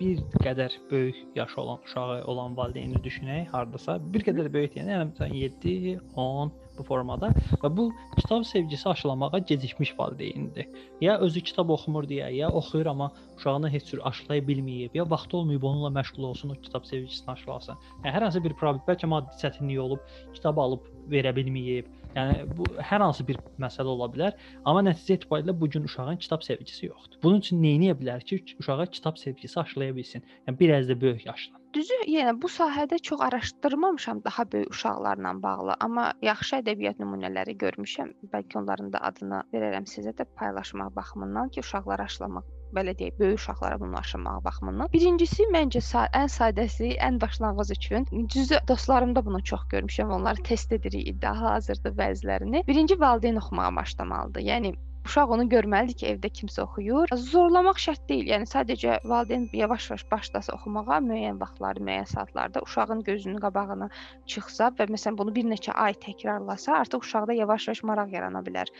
[0.00, 5.10] bir qədər böyük yaşı olan uşağı olan valideyni düşünək, hardasa bir qədər böyük deyəndə, yəni
[5.12, 7.30] məsələn 7, 10 bu formada
[7.62, 10.68] və bu kitab sevgisi aşılamağa gecikmiş valideyndir.
[11.00, 15.36] Ya özü kitab oxumur deyə, ya oxuyur amma uşağını heç cür aşılaya bilməyib, ya vaxtı
[15.36, 17.78] olmayıb onunla məşğul olsun, o kitab sevgisini aşılasın.
[18.02, 20.02] Yəni hər hansı bir problem, bəlkə maddi çətinlik olub,
[20.34, 21.90] kitab alıb verə bilməyib.
[22.16, 26.44] Yəni bu hər hansı bir məsələ ola bilər, amma nəticə etibarilə bu gün uşağın kitab
[26.44, 27.22] sevgisi yoxdur.
[27.22, 30.24] Bunun üçün nə edə bilər ki, uşağa kitab sevgisi aşılaya bilsin?
[30.48, 31.61] Yəni bir az da böyük yaşdan.
[31.72, 38.10] Düzü, yəni bu sahədə çox araşdırmamışam daha böyük uşaqlarla bağlı, amma yaxşı ədəbiyyat nümunələri görmüşəm.
[38.34, 43.40] Bəlkə onların da adını verərəm sizə də paylaşmaq baxımından ki, uşaqları aşılamaq belə deyək, böyük
[43.40, 44.92] uşaqlara bunu aşılamaq baxımından.
[44.92, 48.06] Birincisi məncə sa ən sadəsi, ən başlanğıc üçün
[48.36, 50.12] düzü dostlarım da bunu çox görmüşəm.
[50.20, 52.66] Onları test edirik iddia hazırda bəzilərini.
[52.68, 54.48] Birinci valideyn oxumağa başlamalıdır.
[54.52, 57.10] Yəni Uşaq onu görməlidir ki, evdə kimsə oxuyur.
[57.30, 58.28] Zorlamaq şərt deyil.
[58.30, 63.88] Yəni sadəcə valideyn yavaş-yavaş başlasa oxumağa müəyyən vaxtları, müəyyən saatlarda uşağın gözünün qabağına
[64.34, 68.70] çıxsa və məsələn bunu bir neçə ay təkrarlasa, artıq uşaqda yavaş-yavaş maraq yarana bilər.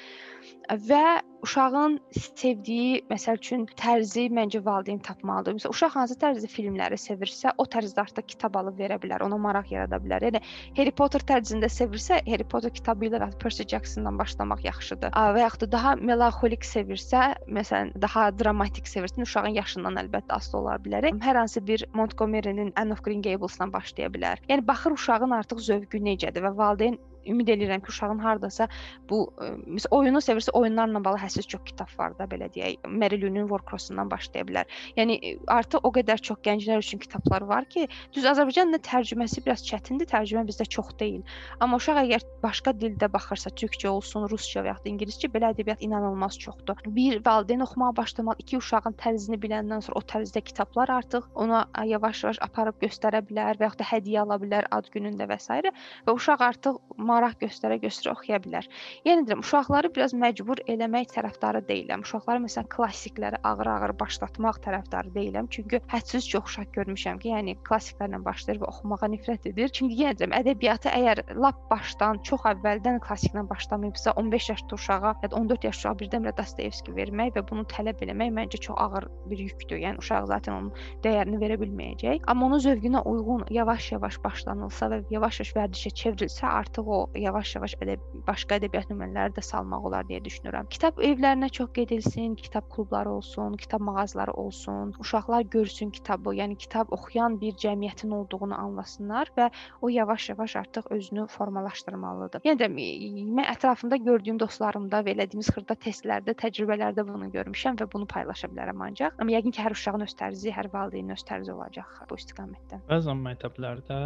[0.70, 1.04] Və
[1.42, 1.96] uşağın
[2.38, 5.56] sevdiyi, məsəl üçün tərzi məncə valideyn tapmalıdır.
[5.58, 9.72] Məsələn, uşaq hansı tərzdə filmləri sevirsə, o tərzdə artıq kitab alıb verə bilər, ona maraq
[9.74, 10.22] yarada bilər.
[10.28, 10.42] Yəni
[10.78, 15.12] Harry Potter tərzində sevirsə, Harry Potter kitabı ilə Percy Jackson-dan başlamaq yaxşıdır.
[15.12, 20.78] Və yaxud da daha melanxolik sevirsə, məsələn, daha dramatik sevirsə, uşağın yaşından əlbəttə asılı ola
[20.84, 21.10] bilər.
[21.26, 24.42] Hər hansı bir Montgomery-nin Anne of Green Gables-dan başlaya bilər.
[24.48, 28.68] Yəni baxır uşağın artıq zövqü necədir və valideyn ümid eləyirəm ki, uşağın hardasa
[29.10, 32.86] bu məsəl oyunu sevirsə, oyunlarla bağlı həssiz çox kitab var da, belə deyək.
[32.88, 34.70] Mary-Lou-nun Warcross-undan başlaya bilər.
[34.96, 35.18] Yəni
[35.52, 40.08] artıq o qədər çox gənclər üçün kitablar var ki, düz Azərbaycan dilində tərcüməsi biraz çətindir,
[40.10, 41.22] tərcümə bizdə çox deyil.
[41.60, 45.84] Amma uşaq əgər başqa dildə baxırsa, türkcə olsun, rusca və ya da ingiliscə, belə ədəbiyyat
[45.86, 46.80] inanılmaz çoxdur.
[46.96, 52.40] Bir valideyn oxumağa başlamalı, iki uşağın tərzini biləndən sonra o tərzdə kitablar artıq ona yavaş-yavaş
[52.46, 55.60] aparıb göstərə bilər və ya da hədiyyə ala bilər ad günündə və s.
[56.06, 56.80] və uşaq artıq
[57.12, 58.68] maraq göstərə-göstərə oxuya bilər.
[59.06, 62.04] Yəni deyirəm, uşaqları biraz məcbur eləmək tərəfdarı deyiləm.
[62.06, 65.50] Uşaqları məsələn klassikləri ağır-ağır başlatmaq tərəfdarı deyiləm.
[65.52, 69.72] Çünki hədsiz çox uşaq görmüşəm ki, yəni klassiklərlə başlayır və oxumağa nifrət edir.
[69.76, 75.30] Çünki yenə deyirəm, ədəbiyyatı əgər lap başdan, çox əvvəldən klassiklə başlamayıbsa, 15 yaşlı uşağa ya
[75.30, 79.38] da 14 yaşlı uşağa birdən-birə Dostoyevski vermək və bunu tələb eləmək məncə çox ağır bir
[79.42, 79.80] yükdür.
[79.82, 80.70] Yəni uşaq zaten onun
[81.04, 82.22] dəyərini verə bilməyəcək.
[82.30, 88.58] Amma onun zövqünə uyğun yavaş-yavaş başlanılsa və yavaş-yavaş vərdişə çevrilsə, artıq o yavaş-yavaş ədəb başqa
[88.60, 90.68] ədəbiyyat nümunələri də salmaq olar deyə düşünürəm.
[90.72, 96.92] Kitab evlərinə çox gedilsin, kitab klubları olsun, kitab mağazaları olsun, uşaqlar görsün kitabı, yəni kitab
[96.92, 102.44] oxuyan bir cəmiyyətin olduğunu anlasınlar və o yavaş-yavaş artıq özünü formalaşdırmalıdır.
[102.46, 108.06] Yəni də mən ətrafımda gördüyüm dostlarımda və elədiyimiz xırda testlərdə, təcrübələrdə bunu görmüşəm və bunu
[108.06, 109.18] paylaşa bilərəm ancaq.
[109.18, 112.82] Amma yəqin ki, hər uşağın öz tərzi, hər valideynin öz tərzi olacaq bu istiqamətdə.
[112.90, 113.98] Bəzən məktəblərdə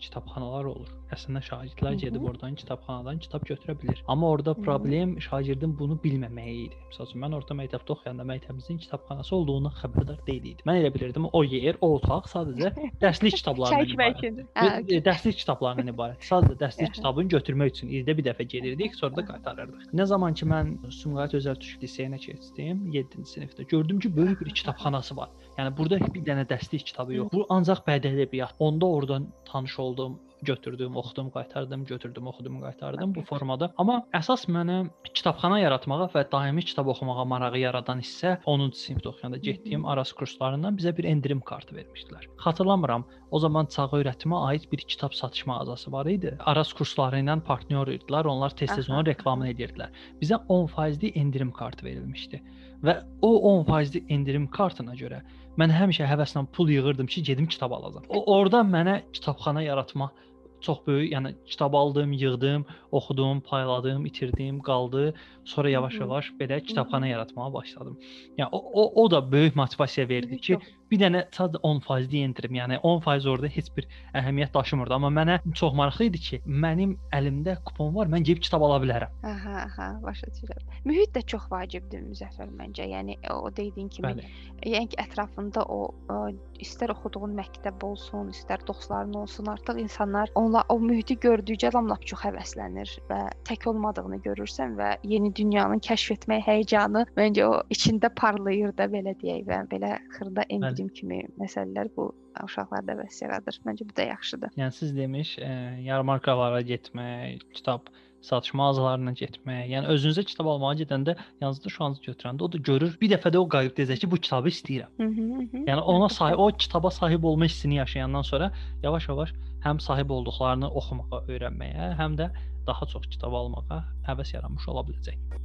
[0.00, 0.90] kitabxanalar olur.
[1.14, 4.00] Əslində şagirdlər gedib oradan kitabxanadan kitab götürə bilər.
[4.08, 6.76] Amma orada problem şagirdin bunu bilməməyi idi.
[6.90, 10.64] Məsələn, mən orta məktəbdə oxuyanda məktəbimizin kitabxanası olduğundan xəbərdar deyil idim.
[10.68, 14.92] Mən elə bilirdim o yer, o otaq sadəcə dərslik kitablarından ibarət.
[15.08, 16.26] Dərslik kitablarından ibarət.
[16.28, 19.88] Sadəcə dərslik kitabını götürmək üçün ildə bir dəfə gedirdik, sonra da qaytarırdıq.
[19.96, 24.52] Nə zaman ki mən Sumqayıt Özəl Türk liseyinə keçdim, 7-ci sinifdə gördüm ki, böyük bir
[24.60, 25.32] kitabxanası var.
[25.58, 27.32] Yəni burada bir dənə dərslik kitabı yox.
[27.32, 28.56] Bu ancaq bədii ədəbiyyat.
[28.58, 33.70] Onda oradan tanış oldum götürdüm, oxudum, qaytardım, götürdüm, oxudum, qaytardım bu formada.
[33.80, 34.78] Amma əsas mənə
[35.10, 40.78] kitabxana yaratmağa və daimi kitab oxumağa marağı yaradan hissə 10-cu sinifdə oxuyanda getdiyim Aras kurslarından
[40.80, 42.28] bizə bir endirim kartı vermişdilər.
[42.44, 46.36] Xatırlamıram, o zaman çağ öyrətimə aid bir kitab satış mağazası var idi.
[46.40, 49.94] Aras kursları ilə partnyor idilər, onlar tez-tez onun reklamını edirdilər.
[50.22, 52.42] Bizə 10%lik endirim kartı verilmişdi
[52.84, 55.22] və o 10%lik endirim kartına görə
[55.60, 58.06] mən həmişə həvəslə pul yığırdım ki, gedim kitab alacağam.
[58.08, 60.24] O orada mənə kitabxana yaratmaq
[60.64, 65.14] çox böyük, yəni kitab aldım, yığdım, oxudum, payladım, itirdim, qaldı.
[65.44, 67.98] Sonra yavaş-yavaş belə kitabxana yaratmağa başladım.
[68.38, 70.58] Yəni o, o o da böyük motivasiya verdi ki,
[70.90, 72.58] bir dənə sadəcə 10% endirim.
[72.60, 77.56] Yəni 10% orada heç bir əhəmiyyət daşımırdı, amma mənə çox maraqlı idi ki, mənim əlimdə
[77.68, 79.14] kupon var, mən gedib kitab ala bilərəm.
[79.28, 80.68] Aha, aha, başa düşürəm.
[80.88, 82.86] Mühit də çox vacibdir Müzəffər məncə.
[82.90, 84.28] Yəni o dediyin kimi, Bəli.
[84.68, 85.80] yəni ki, ətrafında o,
[86.12, 86.18] o
[86.62, 92.22] istər oxuduğun məktəb olsun, istər dostların olsun, artıq insanlar onla o mühiti gördükcə lap çox
[92.24, 98.74] həvəslənir və tək olmadığını görürsən və yeni dünyanın kəşf etmək həyəcanı məncə o içində parlayır
[98.78, 102.10] da belə deyək və belə xırda endirim dediyim kimi məsələlər bu
[102.44, 103.60] uşaqlarda bəs yaradır.
[103.66, 104.56] Məncə bu da yaxşıdır.
[104.58, 107.92] Yəni siz demiş, ə, e, yarmarkalara getmək, kitab
[108.24, 112.96] satış mağazalarına getmək, yəni özünüzə kitab almağa gedəndə yanınızda şu an götürəndə o da görür,
[113.00, 114.92] bir dəfə də o qayıb deyəcək ki, bu kitabı istəyirəm.
[115.02, 119.34] Hı -hı, yəni ona sahib, o kitaba sahib olma hissini yaşayandan sonra yavaş-yavaş
[119.66, 122.30] həm sahib olduqlarını oxumağa öyrənməyə, həm də
[122.66, 125.43] daha çox kitab almağa həvəs yaranmış ola biləcək.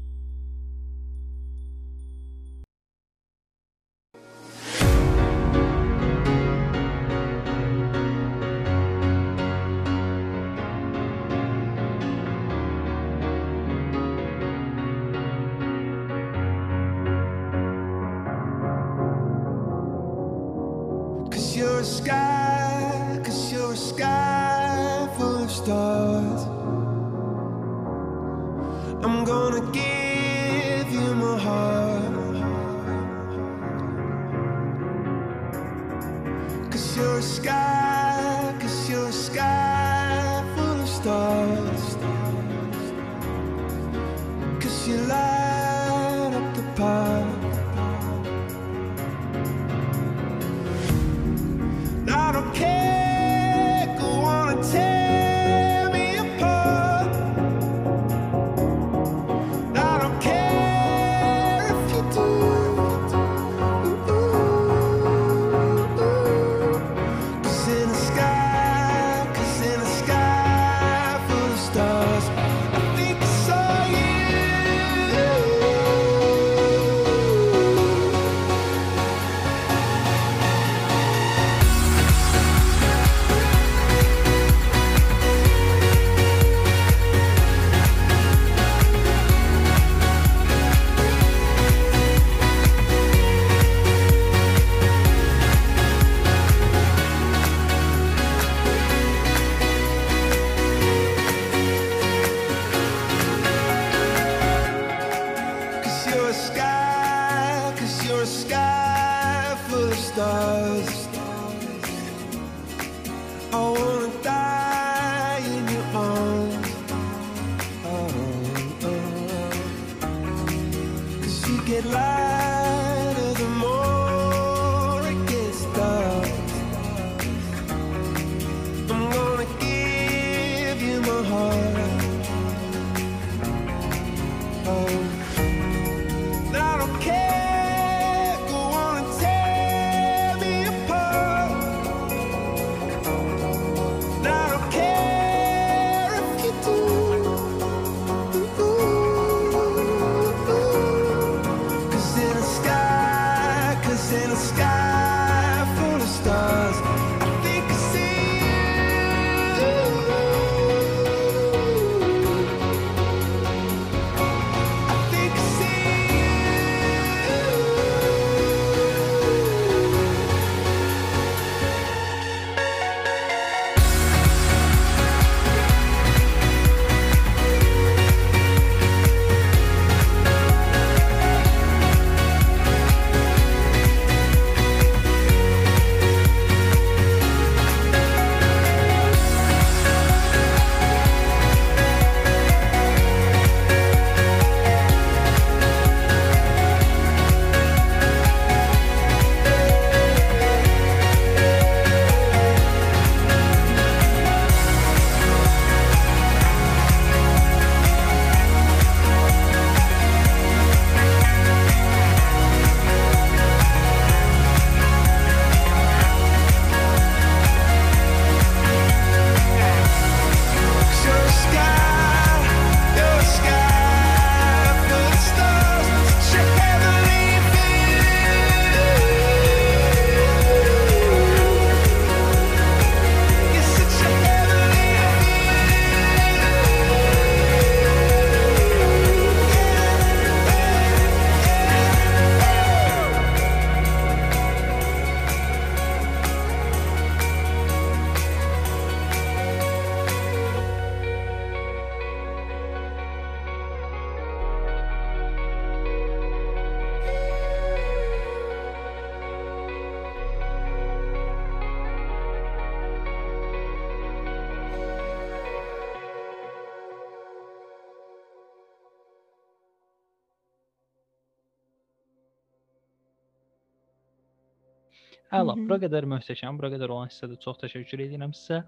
[275.70, 278.64] Bura qədər möhtəşəm, bura qədər olan hissədə çox təşəkkür edirəm sizə.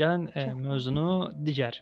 [0.00, 1.08] Gəlin e, Çox mövzunu
[1.44, 1.76] digər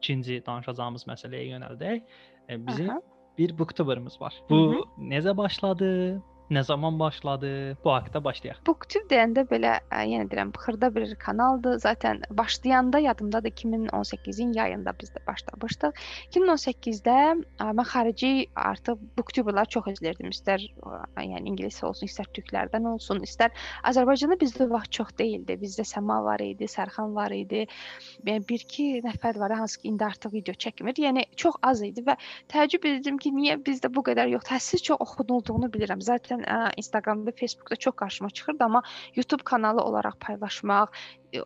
[0.00, 2.02] ikinci danışacağımız məsələyə yönəldək.
[2.48, 3.00] E, bizim Aha.
[3.38, 4.36] bir booktuberımız var.
[4.48, 6.20] Hı Bu necə başladı?
[6.50, 7.76] Nə zaman başladı?
[7.84, 8.56] Bu haqqda başlayaq.
[8.66, 11.76] Booktube deyəndə belə ə, yenə deyirəm, xırda bir kanaldır.
[11.78, 16.00] Zaten başlayanda yadımdadır 2018-in yayında biz də başlamışdıq.
[16.34, 17.14] 2018-də
[17.62, 20.32] ə, mən xarici artıq booktuberlar çox izləyirdim.
[20.34, 23.54] İstər ə, yəni ingilis olsun, istər türklərdən olsun, istər
[23.86, 25.54] Azərbaycanda bizdə vaxt çox deyildi.
[25.62, 27.62] Bizdə Səma var idi, Sərxan var idi.
[28.26, 30.98] Yəni bir iki nəfər var hansı ki indi artıq video çəkmir.
[30.98, 32.18] Yəni çox az idi və
[32.50, 34.58] təəccüb edirdim ki, niyə bizdə bu qədər yoxdur?
[34.58, 36.02] Həssiz çox oxunulduğunu bilirəm.
[36.02, 38.82] Zaten ə, Instagramda, Facebookda çox qarşıma çıxırdı, amma
[39.16, 40.86] YouTube kanalı olaraq paylaşmaq,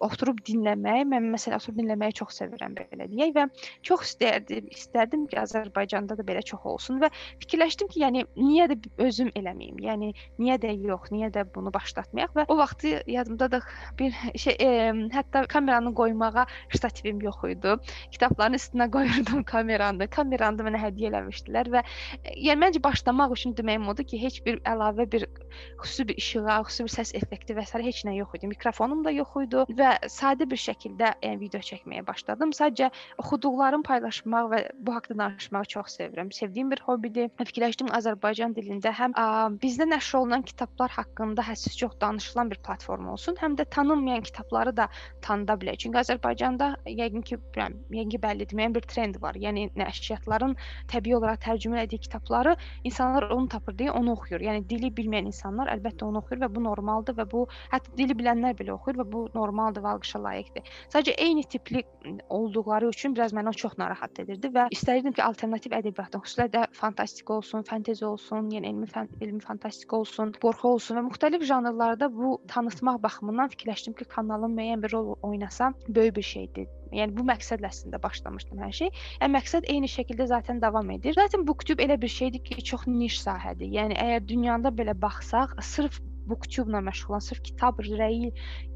[0.05, 3.45] oturub dinləmək, mən məsələn oturub dinləməyi çox sevirəm belə deyək və
[3.87, 7.11] çox istərdim, istərdim ki, Azərbaycanda da belə çox olsun və
[7.43, 9.81] fikirləşdim ki, yəni niyə də özüm eləməyim?
[9.85, 13.65] Yəni niyə də yox, niyə də bunu başlatmayaq və o vaxtı yadımdadır
[13.99, 14.71] bir şey e,
[15.15, 17.77] hətta kameranı qoymağa ştativim yox idi.
[18.15, 20.09] Kitabların üstünə qoyurdum kameranı.
[20.09, 21.85] Kameranı mənə hədiyyə eləmişdilər və
[22.23, 25.27] e, yəni məncə başlamaq üçün deməyim odur ki, heç bir əlavə bir
[25.83, 27.79] xüsusi bir işığa, xüsusi bir səs effekti və s.
[27.85, 28.51] heç nə yox idi.
[28.51, 32.53] Mikrofonum da yox idi və sadə bir şəkildə yəni video çəkməyə başladım.
[32.57, 32.91] Sadəcə
[33.23, 36.33] oxuduqlarım paylaşmaq və bu haqqda danışmağı çox sevirəm.
[36.35, 37.31] Sevdiyim bir hobbidir.
[37.39, 39.27] Fikirləşdim Azərbaycan dilində həm ə,
[39.63, 44.77] bizdə nəşr olunan kitablar haqqında həssiz çox danışılan bir platforma olsun, həm də tanınmayan kitabları
[44.77, 44.89] da
[45.23, 45.81] tanıda bilək.
[45.85, 49.39] Çünki Azərbaycanda yəqin ki, yəqin ki, bəllidir, müəyyən bir trend var.
[49.41, 50.57] Yəni nəşriyyatların
[50.93, 54.45] təbii olaraq tərcümə etdiyi kitabları insanlar onu tapır deyə onu oxuyur.
[54.49, 58.57] Yəni dili bilməyən insanlar əlbəttə onu oxuyur və bu normaldır və bu hətta dili bilənlər
[58.59, 59.25] belə oxuyur və bu
[59.65, 60.69] normaldır və alqışa layiqdir.
[60.93, 61.83] Sadəcə eyni tipli
[62.29, 66.67] olduqları üçün biraz məni o çox narahat edirdi və istərdim ki, alternativ ədəbiyyatın, xüsusilə də
[66.77, 72.11] fantastika olsun, fantezi olsun, yəni elmi fan elmi fantastika olsun, qorxu olsun və müxtəlif janrlarda
[72.13, 76.73] bu tanıtmaq baxımından fikirləşdim ki, kanalım müəyyən bir rol oynasa böyük bir şeydir.
[76.95, 78.91] Yəni bu məqsədlə əslində başlamışdım hər şey.
[79.21, 81.17] Yəni məqsəd eyni şəkildə zaten davam edir.
[81.17, 83.73] Zaten booktube elə bir şeydir ki, çox niş sahədir.
[83.81, 85.99] Yəni əgər dünyada belə baxsaq, sırf
[86.29, 88.31] booktube-la məşğul olan, sırf kitab rəy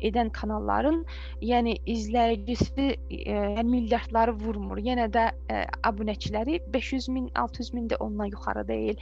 [0.05, 1.03] edən kanalların,
[1.45, 4.81] yəni izləyicisi e, yəni milyardları vurmur.
[4.83, 9.01] Yenə də e, abunəçiləri 500 min, 600 min də ondan yuxarı deyil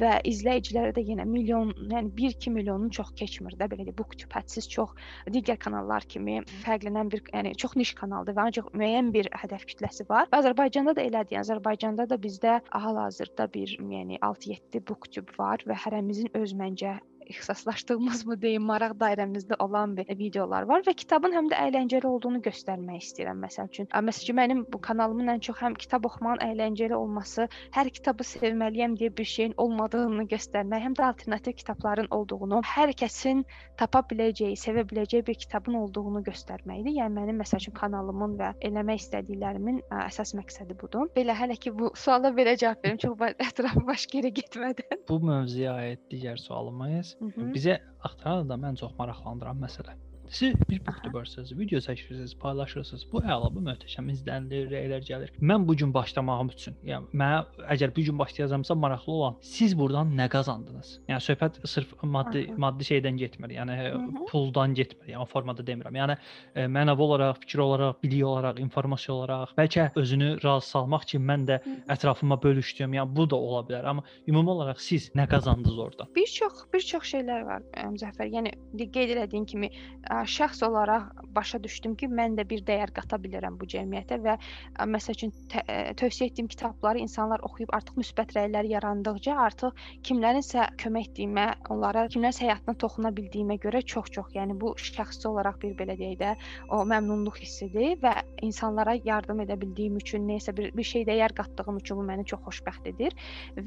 [0.00, 3.98] və izləyiciləri də yenə milyon, yəni 1-2 milyonun çox keçmir də belə deyək.
[3.98, 4.94] Booktube hədsiz çox
[5.30, 10.08] digər kanallar kimi fərqlənən bir, yəni çox niş kanaldır və ancaq müəyyən bir hədəf kütləsi
[10.10, 10.28] var.
[10.34, 11.40] Azərbaycanda da elədir.
[11.44, 16.98] Azərbaycanda da bizdə hal-hazırda bir, yəni 6-7 booktube var və hərəmizin öz məncə
[17.30, 22.40] ixtisaslaşdığımız mı deyim, maraq dairəmizdə olan bir videolar var və kitabın həm də əyləncəli olduğunu
[22.44, 23.40] göstərmək istəyirəm.
[23.44, 28.26] Məsəl üçün, məsələn mənim bu kanalımın ən çox həm kitab oxumağın əyləncəli olması, hər kitabı
[28.28, 33.44] sevməliyəm deyə bir şeyin olmadığını göstərmək, həm də alternativ kitabların olduğunu, hər kəsin
[33.80, 36.98] tapa biləcəyi, sevə biləcəyi bir kitabın olduğunu göstərməkdir.
[37.00, 41.10] Yəni mənim məsəl üçün kanalımın və eləmək istədiklərimin ə, əsas məqsədi budur.
[41.16, 43.18] Belə hələ ki bu suala belə cavab verim, çox
[43.48, 45.04] ətrafı baş geri getmədən.
[45.08, 47.13] Bu mövzuya aid digər sualımız
[47.56, 47.74] Bizə
[48.08, 49.96] axtaran adam ən çox maraqlandıran məsələ.
[50.34, 53.04] Siz bir youtubersınız, video çəkirsiniz, paylaşırsınız.
[53.12, 55.32] Bu əla, bu möhtəşəm izlənilir, rəylər gəlir.
[55.40, 60.10] Mən bu gün başlamağım üçün, yəni mənə əgər bu gün başlayacağamsa maraqlı olan, siz burdan
[60.18, 60.98] nə qazandınız?
[61.08, 62.56] Yəni söhbət sırf maddi Aha.
[62.64, 63.54] maddi şeydən getmir.
[63.54, 64.24] Yəni hı.
[64.30, 65.12] puldan getmir.
[65.12, 66.00] Yəni o formada demirəm.
[66.00, 66.16] Yəni
[66.54, 71.46] e, mənəvi olaraq, fikir olaraq, bilik olaraq, informasiya olaraq, bəlkə özünü razı salmaq üçün mən
[71.52, 71.60] də
[71.94, 72.98] ətrafıma bölüşdüm.
[72.98, 76.08] Yəni bu da ola bilər, amma ümumi olaraq siz nə qazandınız orada?
[76.16, 78.34] Bir çox bir çox şeylər var ə, Müzəffər.
[78.34, 78.56] Yəni
[78.90, 79.70] qeyd elədiyin kimi
[80.10, 84.36] ə, şəxs olaraq başa düşdüm ki, mən də bir dəyər qata bilərəm bu cəmiyyətə və
[84.36, 90.68] ə, məsəl üçün ə, tövsiyə etdiyim kitabları insanlar oxuyub artıq müsbət rəylər yarandıqca artıq kimlərinsə
[90.82, 95.98] kömək etdiyimə, onlara kimlərin həyatına toxuna bildiyimə görə çox-çox, yəni bu şəxsi olaraq bir belə
[95.98, 96.34] deyək də
[96.74, 98.14] o məmnunluq hissidir və
[98.46, 102.42] insanlara yardım edə bildiyim üçün, nəsə bir bir şey dəyər qatdığım üçün bu məni çox
[102.48, 103.16] xoşbəxt edir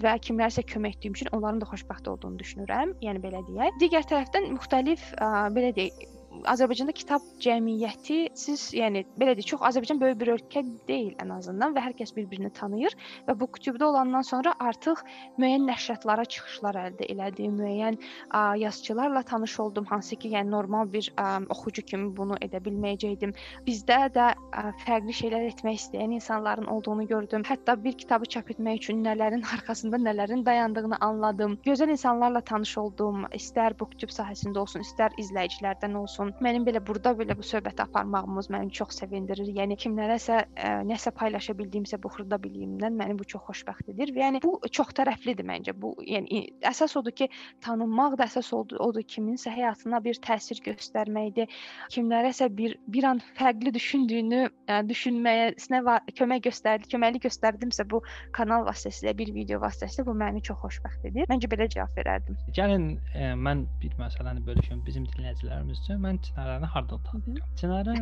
[0.04, 2.94] və kimlərsə kömək etdiyim üçün onların da xoşbəxt olduğunu düşünürəm.
[3.06, 3.82] Yəni belə deyək.
[3.84, 10.02] Digər tərəfdən müxtəlif ə, belə deyək Azərbaycanda kitab cəmiyyəti siz yəni belə deyək çox Azərbaycan
[10.02, 12.96] böyük bir ölkə deyil ən azından və hər kəs bir-birini tanıyır
[13.28, 15.04] və bu kütübdə olandan sonra artıq
[15.42, 21.10] müəyyən nəşriyyatlara çıxışlar əldə elədim, müəyyən ə, yazıçılarla tanış oldum, hansı ki, yəni normal bir
[21.18, 23.34] ə, oxucu kimi bunu edə bilməyəcəydim.
[23.68, 27.46] Bizdə də ə, fərqli şeylər etmək istəyən insanların olduğunu gördüm.
[27.48, 31.58] Hətta bir kitabı çap etmək üçün nələrin arxasında nələrin dayandığını anladım.
[31.66, 33.26] Gözəl insanlarla tanış oldum.
[33.38, 36.27] İstər booktube sahəsində olsun, istər izləyicilərdən olsun.
[36.44, 39.50] Mənim belə burada belə bu söhbəti aparmağımız məni çox sevindirir.
[39.58, 44.14] Yəni kimlərəsə ə, nəsə paylaşa bildiyimsə bu xırda biliyimdən məni bu çox xoşbəxt edir.
[44.16, 45.76] Və yəni bu çox tərəflidir məncə.
[45.78, 47.30] Bu yəni əsas odur ki,
[47.66, 51.52] tanınmaq da əsas odur, odur kiminsə həyatına bir təsir göstərməkdir.
[51.94, 58.02] Kimlərəsə bir bir an fərqli düşündüyünü ə, düşünməyə va- kömək göstərdi, köməklik göstərdimsə bu
[58.36, 61.28] kanal vasitəsilə, bir video vasitəsilə bu məni çox xoşbəxt edir.
[61.32, 62.38] Məncə belə cavab verərdim.
[62.58, 66.02] Gəlin e, mən bir məsələni bölüşüm bizim dinləyicilərimiz üçün.
[66.04, 67.50] Mən Çinarəni hardan tanıyıram?
[67.60, 67.94] Çinarə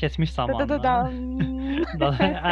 [0.00, 1.12] keçmiş zamanlar.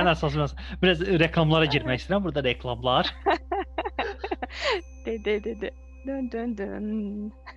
[0.00, 0.68] Ən əsas məsələ.
[0.82, 2.28] Biraz reklamlara girmək istəyirəm.
[2.28, 3.14] Burada reklamlar.
[5.06, 5.70] De de de de.
[6.06, 6.86] Dön dön dön.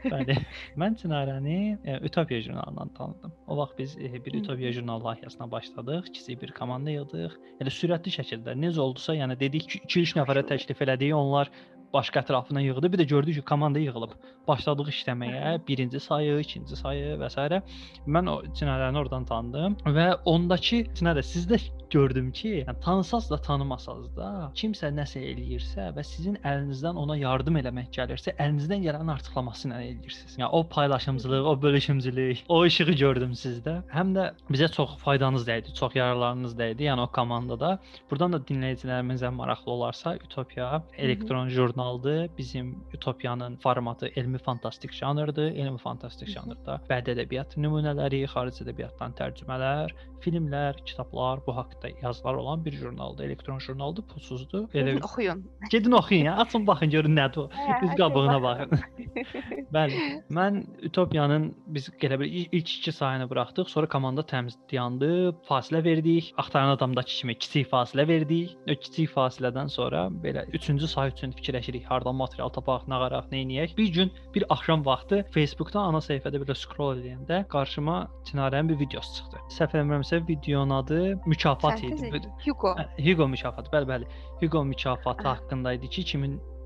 [0.10, 0.36] Bəli.
[0.82, 3.34] Mən Çinarəni e, Utopiya jurnalından tanıdım.
[3.47, 4.38] O vaxt biz e, bir Hı.
[4.38, 6.10] Utopiya jurnal layihəsinə başladıq.
[6.14, 7.36] Kiçik bir komanda yığdıq.
[7.62, 11.51] Elə sürətli şəkildə necə oldusa, yəni dedik ki, 2-3 nəfərə təklif elədik, onlar
[11.94, 12.92] başqa ətrafına yığdı.
[12.94, 14.14] Bir də gördük ki, komanda yığılıb.
[14.48, 15.60] Başladıq işləməyə.
[15.68, 17.62] Birinci sayı, ikinci sayı və s.
[18.08, 21.60] Mən o Çinarəni oradan tanıdım və ondakı Çinarə sizdə
[21.90, 27.58] gördüm ki, yəni tanısaz da tanımasaz da kimsə nəsə eləyirsə və sizin əlinizdən ona yardım
[27.62, 30.38] eləmək gəlirsə, əlinizdən gələnin artıqlaması ilə eləyirsiniz.
[30.38, 33.80] Yəni o paylaşımçılıq, o bölüşümçülük, o işığı gördüm sizdə.
[33.94, 37.78] Həm də bizə çox faydanız dəydi, çox yararlarınız dəydi, yəni o komandada.
[38.12, 41.50] Burdan da dinləyicilərimizə maraqlı olarsa, Utopiya elektron
[41.80, 42.30] jurnaldır.
[42.38, 45.52] Bizim Utopiyanın formatı elmi fantastik janrdır.
[45.56, 52.66] Elmi fantastik janrda bədii ədəbiyyat nümunələri, xarici ədəbiyyatdan tərcümələr, filmlər, kitablar, bu haqqda yazılar olan
[52.66, 53.24] bir jurnaldır.
[53.24, 54.68] Elektron jurnaldır, pulsuzdur.
[54.74, 55.46] Elə Gedin oxuyun.
[55.72, 57.50] gedin oxuyun ya, açın baxın görün nədir o.
[57.50, 58.80] Hə, Üz qabığına baxın.
[59.76, 60.02] Bəli.
[60.32, 65.84] Mən Utopiyanın biz elə bir il- ilk iki sayını buraxdıq, sonra komanda təmiz dayandı, fasilə
[65.84, 66.34] verdik.
[66.38, 68.58] Axtaran adamdakı kimi kiçik fasilə verdik.
[68.70, 71.32] O kiçik fasilədən sonra belə 3-cü say üçün
[71.70, 73.76] fikirləşirik, hardan material tapaq, nə qaraq, nə edək.
[73.78, 79.16] Bir gün bir axşam vaxtı Facebookda ana səhifədə belə scroll edəndə qarşıma Çinarənin bir videosu
[79.18, 79.38] çıxdı.
[79.58, 82.22] Səhv eləmirəmsə videonun adı mükafat idi.
[82.46, 82.76] Hugo.
[82.78, 84.06] Hə, Hugo mükafatı, bəli, bəli.
[84.42, 86.02] Hugo mükafatı haqqında idi ki,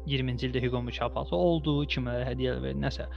[0.08, 3.10] 2020-ci ildə Hugo mükafatı oldu, kimlərə hədiyyələr verdi, nəsə.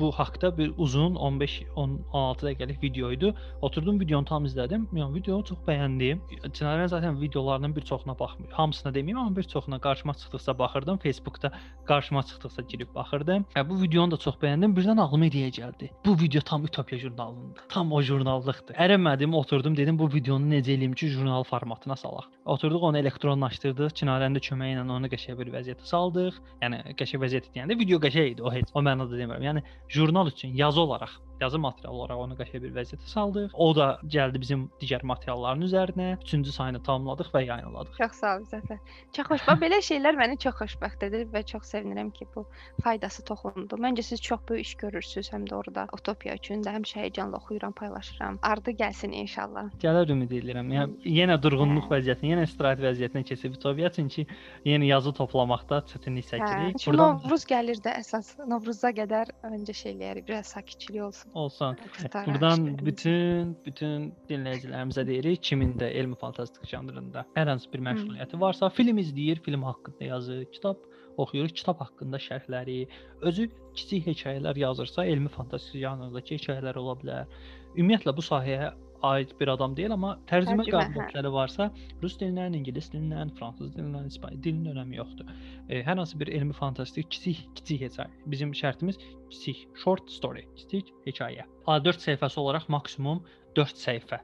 [0.00, 3.32] Bu haqqda bir uzun 15-16 dəqiqəlik video idi.
[3.62, 4.86] Oturdum videonu tam izlədim.
[4.92, 6.20] Yəni videonu çox bəyəndim.
[6.44, 8.50] Çinarən zaten videolarının bir çoxuna baxmır.
[8.52, 10.98] Hamısına deməyim, amma bir çoxuna qarşıma çıxdıqca baxırdım.
[10.98, 11.52] Facebookda
[11.86, 13.44] qarşıma çıxdıqca girib baxırdım.
[13.54, 14.76] Hə bu videonu da çox bəyəndim.
[14.76, 15.90] Birdən ağlıma ideya gəldi.
[16.06, 17.62] Bu video tam Utopiya jurnalındır.
[17.68, 18.74] Tam o jurnallıqdır.
[18.74, 22.26] Ərəmədim, oturdum, dedim bu videonu necə eləyim ki, jurnal formatına salaq.
[22.44, 23.94] Oturduq onu elektronlaşdırdıq.
[24.00, 26.40] Çinarənin də köməyi ilə onu qəşəng bir vəziyyətə saldıq.
[26.62, 28.42] Yəni qəşəng vəziyyət deyəndə video qəşəng idi.
[28.42, 29.44] O heç o mənada demirəm.
[29.46, 33.54] Yəni jurnal üçün yazı olaraq yazı materialı olaraq onu qəşəng bir vəziyyətə saldıq.
[33.54, 36.08] O da gəldi bizim digər materialların üzərinə.
[36.24, 37.96] 3-cü sayını tamamladıq və yayınladıq.
[38.00, 38.80] Çox sağ ol Zəfər.
[39.16, 39.44] Çox xoş.
[39.48, 42.46] Bax belə şeylər məni çox xoşbəxt edir və çox sevinirəm ki, bu
[42.84, 43.78] faydası toxundu.
[43.86, 47.72] Məncə siz çox böyük iş görürsüz həm də orada Utopiya üçün də həmişə həyecanla oxuyuram,
[47.72, 48.38] paylaşıram.
[48.42, 49.70] Ardı gəlsin inşallah.
[49.82, 50.72] Gələr ümid edirəm.
[50.72, 54.26] Yəni yenə durğunluq vəziyyətinə, yenə istirahət vəziyyətinə keçib Utopiya çünki
[54.64, 56.80] yeni yazı toplamaqda çətinlik çəkirik.
[56.80, 58.34] Hə, Buradan Novruz gəlir də əsas.
[58.48, 61.32] Novruza qədər öncə şeyləri biraz sakitçilik olsun.
[61.34, 61.78] Olsun.
[62.14, 68.70] Buradan bütün bütün dinləyicilərimizə deyirik, kimin də elmi fantastik janrında hər hansı bir məşğuliyyəti varsa,
[68.70, 70.82] film izləyir, film haqqında yazır, kitab
[71.16, 72.80] oxuyur, kitab haqqında şərhləri,
[73.28, 77.38] özü kiçik hekayələr yazırsa, elmi fantastik janrındakı hekayələr ola bilər.
[77.76, 78.72] Ümumiyyətlə bu sahəyə
[79.02, 81.68] aid bir adam deyil, amma tərcümə qabiliyyətləri varsa,
[82.02, 85.30] rus dilindən, ingilis dilindən, fransız dilindən, ispaniya dilinin önəmi yoxdur.
[85.68, 88.08] E, hər hansı bir elmi fantastik kiçik kiçik hekayə.
[88.32, 91.46] Bizim şərtimiz kiçik, short story, kiçik hekayə.
[91.66, 93.22] A4 səhifəsi olaraq maksimum
[93.58, 94.20] 4 səhifə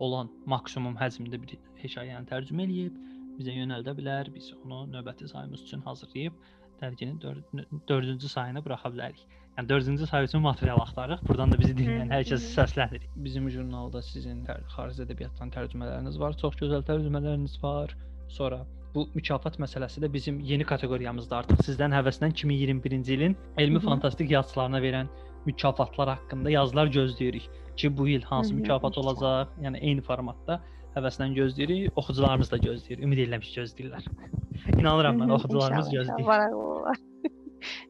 [0.00, 2.96] olan maksimum həcmdə bir hekayəni tərcümə eləyib
[3.40, 4.32] bizə yönəldə bilər.
[4.34, 6.36] Biz onu növbəti sayımız üçün hazırlayıb
[6.80, 7.20] dərginin
[7.88, 9.24] 4-cü sayını buraxa bilərik.
[9.58, 11.22] Yəni 4-cü say üçün material axtarırıq.
[11.28, 13.06] Burdan da bizi dinləyən hər kəsi səslənirik.
[13.24, 14.44] Bizim jurnalda sizin
[14.74, 17.96] xarici ədəbiyyatdan tərcümələriniz var, çox gözəl tərcümələriniz var.
[18.30, 18.62] Sonra
[18.94, 24.80] bu mükafat məsələsi də bizim yeni kateqoriyamızda artıq sizdən həvəslə 2021-ci ilin elmi fantastik yazıçılarına
[24.86, 25.10] verən
[25.46, 29.54] mükafatlar haqqında yazılar gözləyirik ki, bu il hansı mükafat olacaq?
[29.64, 30.60] Yəni eyni formatda
[30.96, 31.96] həvəslə gözləyirik.
[31.96, 33.02] Oxucularımız da gözləyir.
[33.06, 34.08] Ümid edirəm ki, gözləyirlər.
[34.80, 36.24] İnanıram mən oxucularımız gözləyir.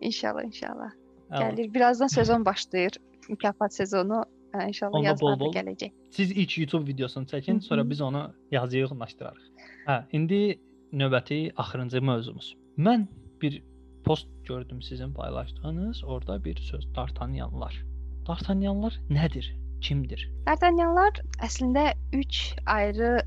[0.00, 0.44] inşallah.
[0.44, 0.90] İnşallah.
[1.30, 1.74] Gəlir.
[1.74, 2.92] Birazdan sezon başlayır.
[3.28, 4.24] Mükafat sezonu.
[4.52, 5.92] Hə, İnşallah Onda yazılar da bol-bol gələcək.
[6.10, 7.90] Siz ilk YouTube videosunu çəkin, Hı sonra hı.
[7.90, 9.44] biz onu yazıya yaxınlaşdırarıq.
[9.86, 10.58] Hə, indi
[10.92, 12.56] növbəti axırıncı mövzumuz.
[12.78, 13.06] Mən
[13.42, 13.62] bir
[14.04, 17.84] post gördüm sizin paylaşdığınız, orada bir söz Dartanyanlar.
[18.28, 19.54] Dartanyanlar nədir?
[19.80, 20.30] Kimdir?
[20.46, 23.20] Dartanyanlar əslində 3 ayrı,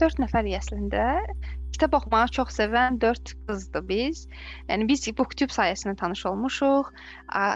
[0.00, 1.02] 4 nəfərik əslində.
[1.72, 4.24] Kitab oxumağı çox sevən 4 qızdır biz.
[4.68, 6.90] Yəni biz BookTube sayəsində tanış olmuşuq.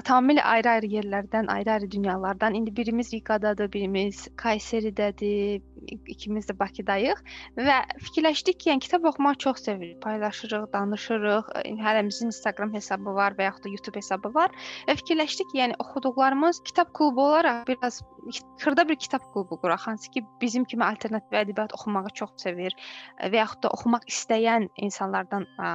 [0.08, 2.54] Tamamilə ayrı-ayrı yerlərdən, ayrı-ayrı dünyalardan.
[2.54, 7.20] İndi birimiz Riqadadır, birimiz Kayseri'dədir, ikimiz də Bakıdayıq
[7.58, 10.00] və fikirləşdik ki, yəni kitab oxumağı çox sevirik.
[10.02, 11.52] Paylaşırıq, danışırıq.
[11.82, 14.54] Hərəmizin Instagram hesabı var və yaxud da YouTube hesabı var.
[14.88, 18.02] Və fikirləşdik ki, yəni oxuduqlarımız kitab klubu olaraq biraz
[18.58, 19.80] xırda bir kitab klubu quraq.
[19.86, 22.76] Hansı ki, bizim kimi alternativ ədəbiyyat oxumağı çox sevir
[23.18, 25.72] və yaxud da oxumaq istəyən insanlardan ə,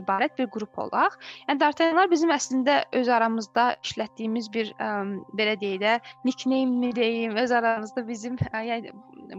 [0.00, 1.18] ibarət bir qrup olaq.
[1.48, 4.92] Yəni Dartanyanlar bizim əslində öz aramızda işlətdiyimiz bir ə,
[5.38, 8.94] belə deyək də nickname mi deyim, öz aramızda bizim ə, yəni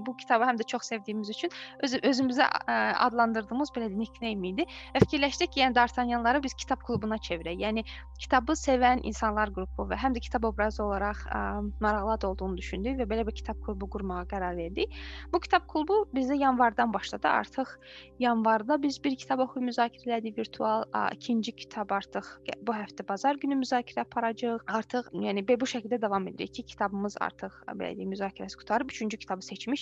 [0.05, 1.51] bu kitabı həm də çox sevdiyimiz üçün
[1.83, 2.77] öz özümüzə ə,
[3.07, 4.65] adlandırdığımız belə nickname idi.
[4.95, 7.59] Və fikirləşdik ki, yəni Dartanyanları biz kitab klubuna çevirək.
[7.61, 7.83] Yəni
[8.19, 11.41] kitabı sevən insanlar qrupu və həm də kitab obrazı olaraq ə,
[11.83, 14.93] maraqlı da olduğunu düşündük və belə bir kitab klubu qurmağa qərar verdik.
[15.33, 17.27] Bu kitab klubu bizdə yanvardan başladı.
[17.27, 17.75] Artıq
[18.19, 22.29] yanvarda biz bir kitab oxuyub müzakirə elədik virtual, ə, ikinci kitab artıq
[22.61, 24.65] bu həftə bazar günü müzakirə aparacağıq.
[24.67, 29.41] Artıq yəni bu şəkildə davam edirik ki, kitabımız artıq belə deyim müzakirəsi qurtarıb, üçüncü kitabı
[29.41, 29.72] seçmişik.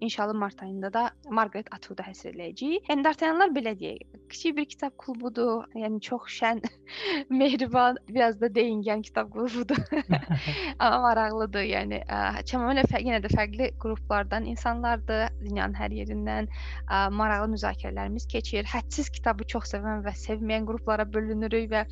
[0.00, 2.88] İnşallah mart ayında da Margaret Atwood-u həsr eləyəcəyik.
[2.90, 5.64] Yəni Dartanyanlar belə deyək, kiçik bir kitab klubudur.
[5.74, 6.62] Yəni çox şən,
[7.40, 9.80] mehriban, biraz da deyingən kitab klubudur.
[10.78, 11.66] Amma maraqlıdır.
[11.70, 12.00] Yəni
[12.50, 18.68] tamamilə yenə də fərqli qruplardan insanlardır, dünyanın hər yerindən ə, maraqlı müzakirələrimiz keçir.
[18.70, 21.86] Hədsiz kitabı çox sevən və sevməyən qruplara bölünürük və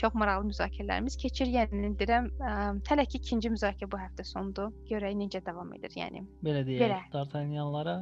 [0.00, 1.50] çox maraqlı müzakirələrimiz keçir.
[1.54, 2.52] Yəni deyirəm, ə,
[2.90, 4.72] hələ ki ikinci müzakirə bu həftə sonudur.
[4.90, 6.24] Görək necə davam edir, yəni.
[6.44, 7.10] Belə deyək.
[7.14, 8.00] Dartanyanlara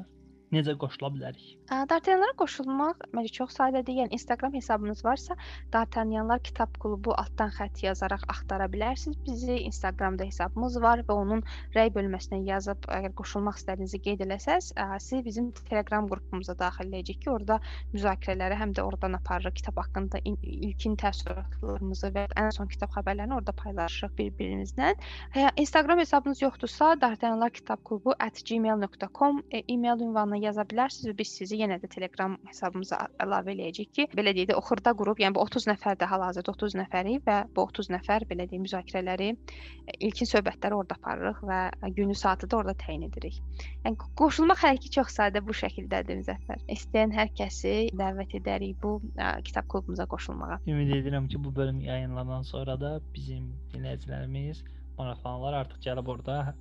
[0.57, 1.47] necə qoşula bilərik?
[1.71, 3.97] Dartanyanlara qoşulmaq məncə çox sadədir.
[4.01, 5.37] Yəni Instagram hesabınız varsa,
[5.73, 9.19] Dartanyanlar kitab klubu altdan xətt yazaraq axtara bilərsiniz.
[9.27, 11.43] Bizi Instagramda hesabımız var və onun
[11.77, 17.31] rəy bölməsinə yazıb əgər qoşulmaq istədiyinizi qeyd eləsəz, sizi bizim Telegram qrupumuza daxil edəcək ki,
[17.31, 17.59] orada
[17.95, 19.57] müzakirələri həm də oradan aparırıq.
[19.61, 24.93] Kitab haqqında in- ilkin təəssüratlarımızı və ən son kitab xəbərlərini orada paylaşırıq bir-birimizlə.
[25.35, 28.15] Hə, Instagram hesabınız yoxdursa, Dartanyanlar kitab klubu
[28.47, 34.07] @gmail.com e, e-mail ünvanına yaza bilərsiniz biz sizi yenə də Telegram hesabımıza əlavə eləyəcəyik ki,
[34.17, 37.67] belə deyək də o xırda qrup, yəni bu 30 nəfərdə hal-hazırda 30 nəfərik və bu
[37.67, 41.61] 30 nəfər belə deyək müzakirələri e, ilkin söhbətləri orada aparırıq və
[41.99, 43.41] günü saatı da orada təyin edirik.
[43.85, 46.63] Yəni qoşulmaq hərəkəti çox sadə bu şəkildədir Müzəffər.
[46.73, 50.61] İstəyən hər kəsi dəvət edərik bu ə, kitab klubumuza qoşulmağa.
[50.67, 54.65] Ümid edirəm ki, bu bölüm yayınlanan sonra da bizim dinləyicilərimiz
[54.99, 56.55] maraqlananlar artıq gəlib orada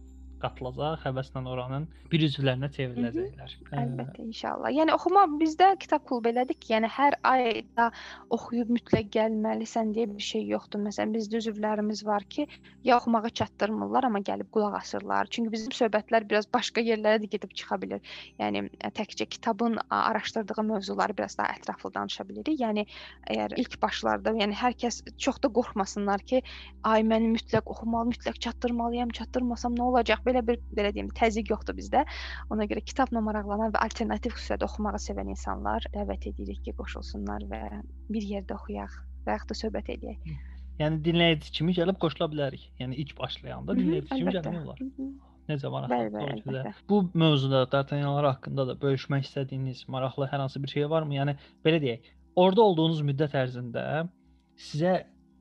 [0.45, 3.53] qatılacaq, həvəslə oranın bir üzvlərinə çevriləcəklər.
[3.81, 4.71] Əlbəttə, inşallah.
[4.75, 7.89] Yəni oxuma bizdə kitab klubu elədik ki, yəni hər ayda
[8.33, 10.83] oxuyub mütləq gəlməlisən deyə bir şey yoxdur.
[10.85, 12.47] Məsələn, bizdə üzvlərimiz var ki,
[12.85, 15.29] ya oxumağı çatdırmırlar, amma gəlib qulaq asırlar.
[15.33, 18.15] Çünki bizim söhbətlər biraz başqa yerlərə də gedib çıxa bilər.
[18.39, 18.67] Yəni
[18.97, 22.59] təkcə kitabın araşdırdığı mövzuları biraz daha ətraflı danışa bilirik.
[22.61, 22.85] Yəni
[23.31, 26.41] əgər ilk başlarda, yəni hər kəs çox da qorxmasınlar ki,
[26.83, 30.23] ay mən mütləq oxumalı, mütləq çatdırmalıyam, çatdırmasam nə olacaq?
[30.25, 32.03] Belə bir belə deyim, təzyiq yoxdur bizdə.
[32.53, 37.61] Ona görə kitabla maraqlanan və alternativ xüsusiyyətdə oxumağı sevən insanlar dəvət edirik ki, qoşulsunlar və
[38.09, 40.35] bir yerdə oxuyaq və yaxud da söhbət edək.
[40.81, 42.67] Yəni dinləyici kimi gəlib qoşula bilərik.
[42.81, 44.83] Yəni ilk başlayanda dinləyici kimi gəlmək olar.
[45.49, 46.61] Necə maraqlı.
[46.89, 51.19] Bu mövzuda Dartanyanlar haqqında da bölüşmək istədiyiniz maraqlı hər hansı bir şey varmı?
[51.19, 53.83] Yəni belə deyək, orada olduğunuz müddət ərzində
[54.69, 54.95] sizə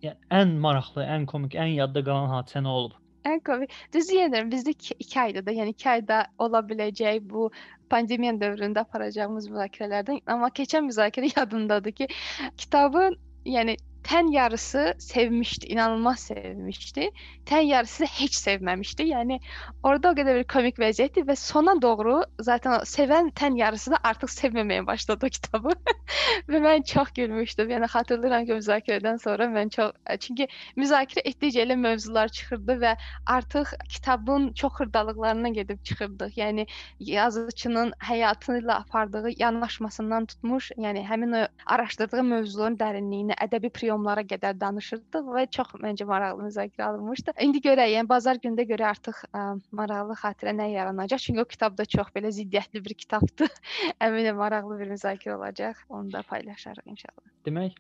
[0.05, 3.01] yəni, ən maraqlı, ən komik, ən yadda qalan hadisə nə olub?
[3.25, 3.73] Ən komik.
[3.95, 7.49] Düzü deyirəm, bizdə 2 ayda da, yəni 2 ayda ola biləcək bu
[7.95, 12.09] pandemiya dövründə aparacağımız müzakirələrdən, amma keçən müzakirə yadımdadır ki,
[12.57, 13.17] kitabın
[13.57, 17.11] yəni tən yarısı sevmişdi, inanılmaz sevmişdi.
[17.47, 19.07] Tən yarısı heç sevməmişdi.
[19.11, 19.39] Yəni
[19.83, 24.33] orada o qədər bir komik vəziyyətdir və sona doğru zaten sevən tən yarısı da artıq
[24.35, 25.73] sevməməyə başladı kitabı.
[26.49, 27.71] və mən çox gülmüşdüm.
[27.75, 32.95] Yəni xatırlayıram ki, müzakirədən sonra mən çox çünki müzakirə etdikcə elə mövzular çıxırdı və
[33.27, 36.37] artıq kitabın çox xırdalıqlarına gedib çıxırdıq.
[36.37, 36.67] Yəni
[37.01, 44.25] yazıçının həyatı ilə apardığı yanaşmasından tutmuş, yəni həmin o araşdırdığı mövzuların dərinliyinə, ədəbi prior yomlara
[44.29, 47.37] qədər danışırdıq və çox məncə maraqlı müzakirə alınmışdı.
[47.47, 51.25] İndi görək, yəni bazar günündə görə artıq ə, maraqlı xatirə nə yaranacaq?
[51.25, 53.51] Çünki o kitab da çox belə ziddiyyətli bir kitabdır.
[54.07, 55.83] Əminəm maraqlı bir müzakirə olacaq.
[55.89, 57.33] Onu da paylaşarıq inşallah.
[57.47, 57.79] Demək,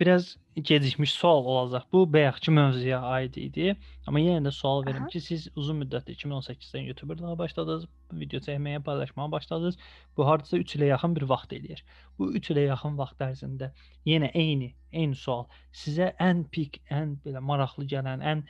[0.00, 1.82] biraz gecikmiş sual olacaq.
[1.92, 3.76] Bu bayaqki mövzuya aid idi.
[4.06, 5.12] Amma yenə də sual verim Aha.
[5.12, 9.78] ki, siz uzun müddətdir 2018-dən YouTuberlığa başladınız, video çəkməyə, paylaşmağa başladınız.
[10.16, 11.84] Bu hardasa 3 ilə yaxın bir vaxt eləyir.
[12.18, 13.72] Bu 3 ilə yaxın vaxt ərzində
[14.06, 15.46] yenə eyni, eyni sual.
[15.72, 18.44] Sizə ən pik, ən belə maraqlı gələn, ən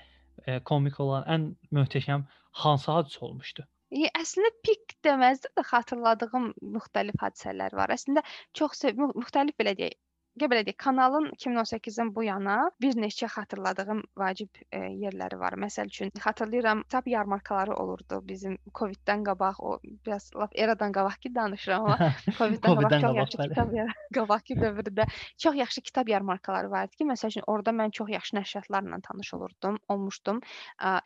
[0.46, 2.26] e, komik olan, ən möhtəşəm
[2.62, 3.66] hansı hadisə olmuşdu?
[3.90, 7.92] E, əslində pik deməzdim də xatırladığım müxtəlif hadisələr var.
[7.94, 8.22] Əslində
[8.54, 9.98] çox müxtəlif belə deyək,
[10.44, 15.56] belə deyək, kanalın 2018-dən bu yana bir neçə xatırladığım vacib e, yerləri var.
[15.56, 21.32] Məsəl üçün xatırlayıram, kitab yarmarkaları olurdu bizim Covid-dən qabaq, o biraz lap eradan qabaq ki
[21.34, 23.72] danışıram, amma Covid-dən qabaq çox yaxşı kitab
[24.18, 25.06] qabaqki dövrdə
[25.38, 29.32] çox yaxşı kitab yarmarkaları var idi ki, məsəl üçün orada mən çox yaxşı nəşriyyatlarla tanış
[29.38, 30.42] olurdum, olmuşdum.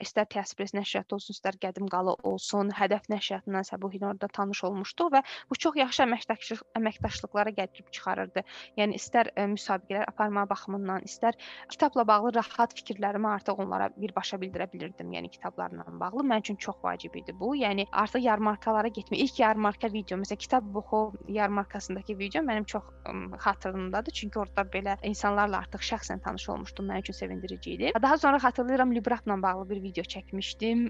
[0.02, 5.22] İstər Təsbres nəşriyyatı olsun, istər Qədim Qala olsun, Hədəf nəşriyyatından Səbuhin orada tanış olmuşduq və
[5.50, 8.44] bu çox yaxşı əməkdaşlıq əməkdaşlıqlara gətirib çıxarırdı.
[8.80, 11.36] Yəni istər istər ə, müsabiqələr aparma baxımından, istər
[11.68, 15.12] kitabla bağlı rahat fikirlərimi artıq onlara birbaşa bildirə bilirdim.
[15.12, 17.54] Yəni kitablarla bağlı mənim üçün çox vacib idi bu.
[17.56, 19.16] Yəni artıq yarmarkalara getmə.
[19.16, 23.14] İlk yarmarka video, məsələn, kitab buxu yarmarkasındakı video mənim çox ə,
[23.44, 24.12] xatırımdadır.
[24.12, 26.88] Çünki orada belə insanlarla artıq şəxsən tanış olmuşdum.
[26.88, 27.92] Mənim üçün sevindirici idi.
[28.02, 30.88] Daha sonra xatırlayıram Librafla bağlı bir video çəkmişdim.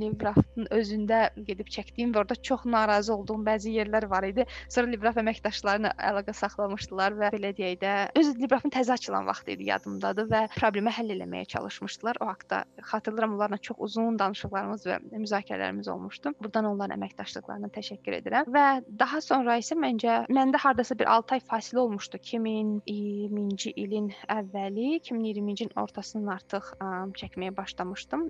[0.00, 4.46] Librafın özündə gedib çəkdiyim və orada çox narazı olduğum bəzi yerlər var idi.
[4.68, 9.68] Sonra Libraf əməkdaşlarına əlaqə saxlamışdılar və belə deyək də, öz librafın təzə açılan vaxtı idi
[9.68, 12.20] yadımdadır və problemi həll etməyə çalışmışdılar.
[12.22, 16.34] O haqqda xatırlayıram onlarla çox uzun danışıqlarımız və müzakirələrimiz olmuşdu.
[16.42, 18.50] Burdan onların əməkdaşlıqlarına təşəkkür edirəm.
[18.54, 18.66] Və
[19.00, 22.20] daha sonra isə məncə məndə hardasa bir 6 ay fasilə olmuşdu.
[22.28, 28.28] 2020-ci ilin əvvəli, 2020-ci ilin ortasından artıq ə, çəkməyə başlamışdım,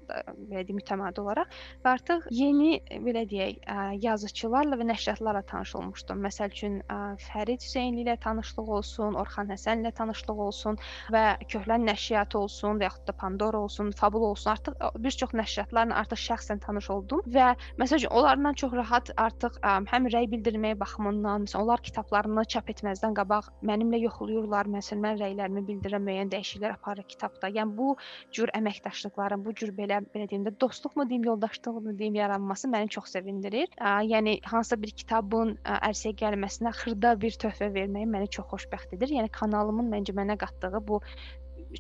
[0.51, 1.53] deyim, mütəmadi olaraq
[1.85, 6.23] və artıq yeni belə deyək, ə, yazıçılarla və nəşriyyatlarla tanış olmuşdum.
[6.25, 6.99] Məsəl üçün ə,
[7.29, 10.79] Fərid Hüseynli ilə tanışlıq olsun, Orxan Həsənlə tanışlıq olsun
[11.15, 14.51] və Köhlən nəşriyyatı olsun və yaxud da Pandora olsun, Fabul olsun.
[14.51, 19.75] Artıq bir çox nəşriyyatlarla artıq şəxsən tanış oldum və məsələn onlarla çox rahat artıq ə,
[19.93, 25.65] həm rəy bildirməyə baxımından, məsələn onlar kitablarını çap etməzdən qabaq mənimlə yoxlayırlar, məsələn mən rəylərimi
[25.69, 27.51] bildirən müəyyən dəyişikliklər aparır kitabda.
[27.59, 27.97] Yəni bu
[28.35, 33.13] cür əməkdaşlıqların, bu cür belə belə deyim də dostluqmu deyim, yoldaşlıqmı deyim yaranması məni çox
[33.17, 33.69] sevindirir.
[33.79, 38.97] Ə, yəni hansısa bir kitabın ə, ərsəyə gəlməsinə xırda bir töhfə verməyi məni çox xoşbəxt
[38.97, 38.98] edir.
[39.07, 41.01] Yəni kanalımın məncə mənə qatdığı bu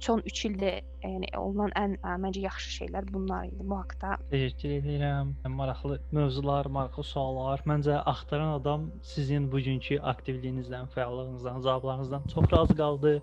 [0.01, 0.71] son 3 ildə
[1.03, 4.19] yəni olunan ən ə, məncə yaxşı şeylər bunlar idi bu haqqda.
[4.33, 5.33] Təşəkkür edirəm.
[5.49, 7.62] Maraqlı mövzular, maraqlı suallar.
[7.69, 13.14] Məncə axtaran adam sizin bugünkü aktivliyinizdən, fəallığınızdan, cavablarınızdan çox razı qaldı.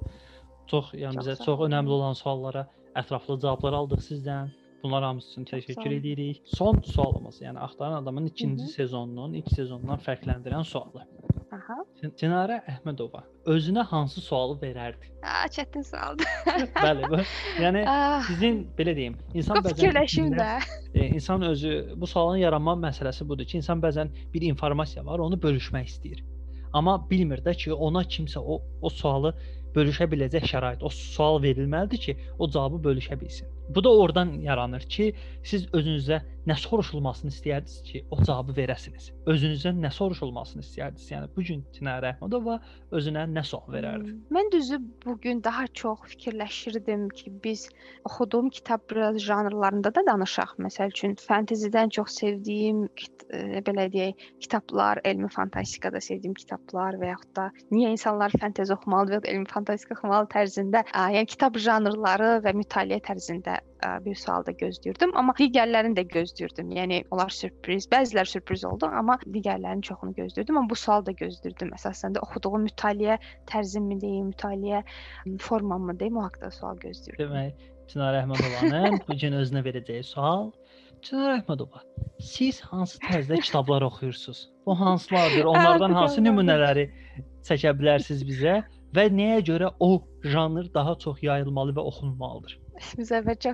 [0.68, 2.66] Çox, yəni Çox bizə çox önəmli olan suallara
[2.98, 4.50] ətraflı cavablar aldıq sizdən.
[4.86, 6.42] Bunlar hamısı üçün təşəkkür edirik.
[6.46, 8.72] Son sualımız, yəni axtaran adamın ikinci Hı hı.
[8.72, 11.02] sezonunun ilk sezonundan fərqləndirən sualı.
[11.56, 11.78] Aha.
[12.20, 15.10] Çinarə Əhmədova özünə hansı sualı verərdi?
[15.24, 16.30] Aa, çətin sualdır.
[16.76, 17.20] Bəli, bu.
[17.64, 20.52] Yəni Ah, sizin belə deyim, insan bu fikirləşim də.
[20.94, 25.42] E, insan özü bu sualın yaranma məsələsi budur ki, insan bəzən bir informasiya var, onu
[25.42, 26.22] bölüşmək istəyir.
[26.74, 29.34] Amma bilmir də ki, ona kimsə o o sualı
[29.76, 33.52] bölüşə biləcək şərait, o sual verilməlidir ki, o cavabı bölüşə bilsin.
[33.70, 35.14] Bu da oradan yaranır ki,
[35.44, 39.08] siz özünüzə nə soruşulmasını istəyərdiniz ki, o cavabı verəsiniz.
[39.26, 41.08] Özünüzdən nə soruşulmasını istəyərdiniz?
[41.10, 42.60] Yəni bu gün Çinarə Əhmədova
[42.94, 44.14] özünə nə sual verərdi?
[44.14, 47.68] Hmm, Mən düzü bu gün daha çox fikirləşirdim ki, biz
[48.06, 50.54] oxuduğum kitab biraz janrlarında da danışaq.
[50.62, 52.86] Məsəl üçün fantezidən çox sevdiyim
[53.34, 59.26] e, belə deyək, kitablar, elmi fantastikada sevdiyim kitablar və yaxud da niyə insanlar fantezi oxumalıdır
[59.26, 64.46] və elmi fantastika oxumalı tərzində, ə, yəni kitab janrları və mütaliə tərzində ə, bir sual
[64.48, 66.74] da gözləyirdim, amma digərlərini də gözləyirdim.
[66.78, 71.74] Yəni onlar sürpriz, bəziləri sürpriz oldu, amma digərlərinin çoxunu gözləyirdim, amma bu sual da gözləyirdim.
[71.80, 73.20] Əsasən də oxuduğum mütaliə
[73.52, 74.84] tərzimmi deyim, mütaliə
[75.46, 77.24] formamı deyim, o haqqda sual gözləyirdim.
[77.26, 80.50] Demək, Çinarə Əhmədovanın bu gün özünə verəcəyi sual
[81.06, 81.84] Çinarə Əhmədova,
[82.18, 84.40] siz hansı tərzdə kitablar oxuyursunuz?
[84.66, 85.46] Bu hansılardır?
[85.52, 86.88] Onlardan hansı nümunələri
[87.46, 88.56] çəkə bilərsiniz bizə
[88.96, 89.92] və nəyə görə o
[90.24, 91.84] janr daha çox yayılmalı və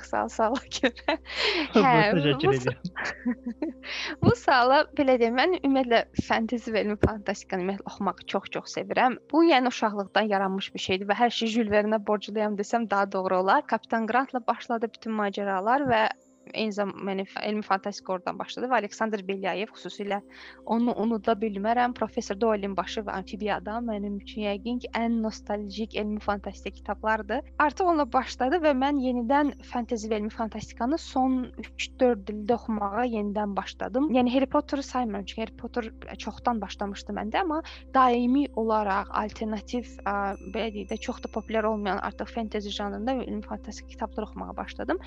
[0.09, 1.15] sağ ol suala görə.
[1.75, 1.81] Hə,
[2.41, 2.73] bu-.
[4.23, 9.19] Bu suala belə deyim, mən ümumiyyətlə fantezi və elmi fantastikanı ümumiyyətlə oxumağı çox-çox sevirəm.
[9.33, 13.43] Bu yəni uşaqlıqdan yaranmış bir şeydir və hər şeyi Jules Verne-ə borcluyam desəm daha doğru
[13.43, 13.65] olar.
[13.67, 16.01] Kapitan Grantla başladı bütün macəralar və
[16.53, 20.21] eyni zamanda yəni elmi fantastika oradan başladı və Aleksandr Belyayev xüsusilə
[20.65, 21.93] onu unuda bilmərəm.
[21.97, 27.41] Professor Doyle'in başı və amfibiya adam mənim üçün yəqin ki, ən nostaljik elmi fantastika kitablardır.
[27.59, 33.55] Artıq onunla başladı və mən yenidən fantezi və elmi fantastikanı son 3-4 ildə oxumağa yenidən
[33.55, 34.09] başladım.
[34.15, 37.61] Yəni Harry Potter-ı saymıram çünki Harry Potter çoxdan başlamışdı məndə, amma
[37.93, 40.15] daimi olaraq alternativ, ə,
[40.53, 44.99] belə deyək də, çox da populyar olmayan artıq fantezi janrında elmi fantastika kitablar oxumağa başladım.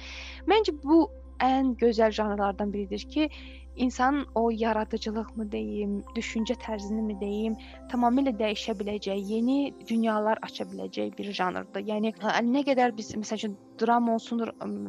[0.49, 1.05] Məncə bu
[1.43, 3.29] ən gözəl janrlardan biridir ki,
[3.77, 7.57] insanın o yaradıcılığımı deyim, düşüncə tərzini deyim,
[7.91, 11.83] tamamilə dəyişə biləcək, yeni dünyalar aça biləcək bir janrdır.
[11.91, 14.43] Yəni ə, nə qədər biz məsəl üçün dram olsun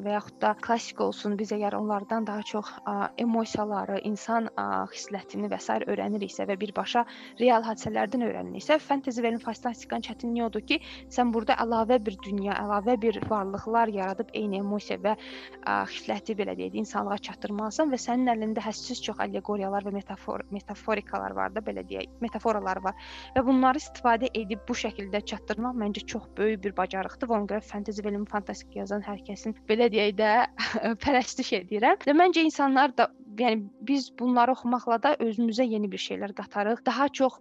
[0.06, 5.50] və yaxud da klassik olsun, biz əgər onlardan daha çox ə, emosiyaları, insan ə, xislətini
[5.52, 5.78] və s.
[5.86, 7.06] öyrəniriksə və birbaşa
[7.40, 10.80] real hadisələrdən öyrəniriksə, fantezi və fantastikanın çətinliyi odur ki,
[11.14, 16.56] sən burada əlavə bir dünya, əlavə bir varlıqlar yaradıb eyni emosiya və ə, xisləti belə
[16.60, 21.84] deyək, insanlığa çatdırmalısan və sənin əlində həssiz çox allegoriyalar və metafor metaforikalar var da belə
[21.88, 22.96] deyək, metaforalar var
[23.36, 27.66] və bunları istifadə edib bu şəkildə çatdırmaq məncə çox böyük bir bacarıqdır və ona görə
[27.66, 28.30] fantezi və elmi
[28.76, 30.32] fantastika yazan hər kəsin belə deyək də
[31.04, 31.98] pərəstiş edirəm.
[32.06, 33.10] Və məncə insanlar da
[33.40, 36.86] yəni biz bunları oxumaqla da özümüzə yeni bir şeylər qatarıq.
[36.86, 37.40] Daha çox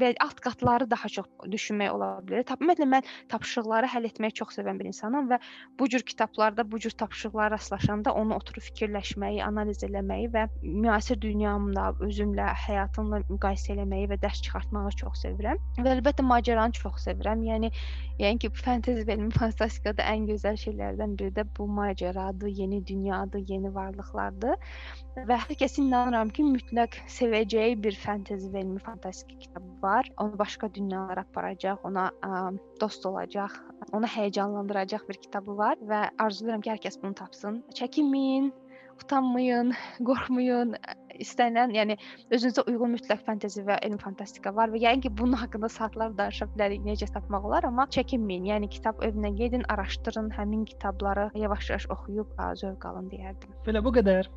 [0.00, 2.44] və alt qatları daha çox düşünmək ola bilər.
[2.56, 5.38] Ümumiyyətlə mən tapşırıqları həll etməyi çox sevən bir insanam və
[5.78, 11.92] bu cür kitablarda bu cür tapşırıqlara rastlaşanda onu oturub fikirləşməyi, analiz eləməyi və müasir dünyamla,
[12.06, 15.60] özümlə, həyatımla müqayisə eləməyi və dərs çıxartmağı çox sevirəm.
[15.78, 17.44] Və əlbəttə macəranı çox sevirəm.
[17.48, 17.72] Yəni
[18.22, 23.44] yəni ki, fantezi və elmi fantastikada ən gözəl şeylərdən biri də bu macəradır, yeni dünyadır,
[23.48, 24.56] yeni varlıqlardır.
[25.12, 30.08] Və hər kəsin inanıram ki, mütləq sevəcəyi bir fantezi və elmi fantastika kitabı var.
[30.22, 32.40] Onu başqa dünyalara aparacaq, ona ə,
[32.80, 33.58] dost olacaq,
[33.92, 37.60] onu həyəcanlandıracaq bir kitabı var və arzulayıram ki, hər kəs bunu tapsın.
[37.76, 38.48] Çəkinməyin,
[39.04, 40.78] utanmayın, qorxmayın.
[41.20, 41.96] İstənilən, yəni
[42.32, 46.48] özünüzə uyğun mütləq fantezi və elmi fantastika var və yəqin ki, bunun haqqında saatlar danışa
[46.54, 48.48] bilərik, necə tapmaq olar, amma çəkinməyin.
[48.52, 52.32] Yəni kitab evinə gedin, araşdırın, həmin kitabları yavaş-yavaş oxuyub
[52.62, 53.52] zövq alın deyərdim.
[53.66, 54.28] Belə bu qədər.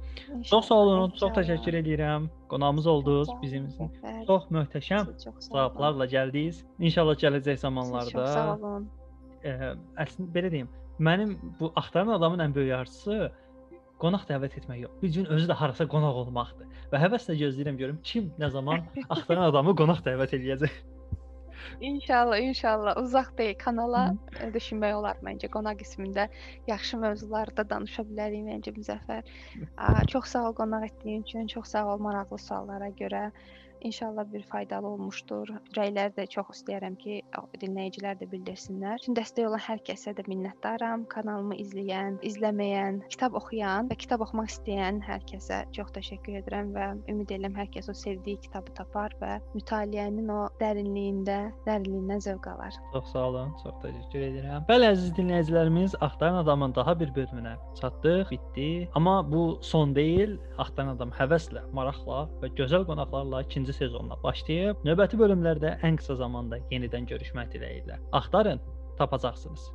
[0.43, 1.35] Çox sağ olun, çox İnşallah.
[1.39, 2.29] təşəkkür edirəm.
[2.49, 3.91] Qonağımız oldunuz bizim üçün.
[4.27, 6.63] Çox möhtəşəm çox cavablarla gəldiniz.
[6.79, 8.89] İnşallah gələcək Siz Çox sağ zamanlarda olun.
[9.43, 10.69] ə, əslində belə deyim,
[10.99, 13.31] mənim bu axtaran adamın ən böyük arzusu
[14.01, 14.97] qonaq dəvət etmək yox.
[15.01, 16.81] Bir gün özü də harasa qonaq olmaqdır.
[16.91, 18.83] Və həvəslə gözləyirəm görüm kim nə zaman
[19.15, 20.83] axtaran adamı qonaq dəvət eləyəcək.
[21.81, 24.03] İnşallah, inşallah uzaq deyil kanala
[24.37, 26.27] ə, düşünmək olar məncə qonaq qismində
[26.69, 29.31] yaxşı mövzularda danışa bilərik məncə Müzəffər.
[30.11, 33.29] Çox sağ ol qonaq etdiyin üçün, çox sağ ol maraqlı suallara görə.
[33.85, 35.51] İnşallah bir faydalı olmuşdur.
[35.69, 37.19] Ürəklər də çox istəyirəm ki,
[37.61, 38.97] dinləyicilər də bildirsinlər.
[38.97, 41.03] Üçün dəstək olan hər kəsə də minnətdaram.
[41.11, 46.87] Kanalımı izləyən, izləməyən, kitab oxuyan və kitab oxumaq istəyən hər kəsə çox təşəkkür edirəm və
[47.13, 51.37] ümid edirəm hər kəs o sevdiyi kitabı tapar və mütaliənin o dərinliyində,
[51.69, 52.73] dərinliyindən zövq alar.
[52.95, 54.65] Çox sağ olun, çox təşəkkür edirəm.
[54.71, 58.89] Bəli, əziz dinləyicilərimiz, Axtaran adamın daha bir bölümünə çatdıq, bitdi.
[58.97, 60.39] Amma bu son deyil.
[60.57, 64.83] Axtaran adam həvəslə, maraqla və gözəl qonaqlarla ikinci sezonuna başlayıb.
[64.87, 67.99] Növbəti bölümlərdə ən qısa zamanda yenidən görüşmək diləyi ilə.
[68.11, 68.61] Axtarın,
[68.97, 69.71] tapacaqsınız.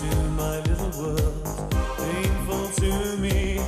[0.00, 1.74] Into my little world.
[1.98, 3.60] Painful to me,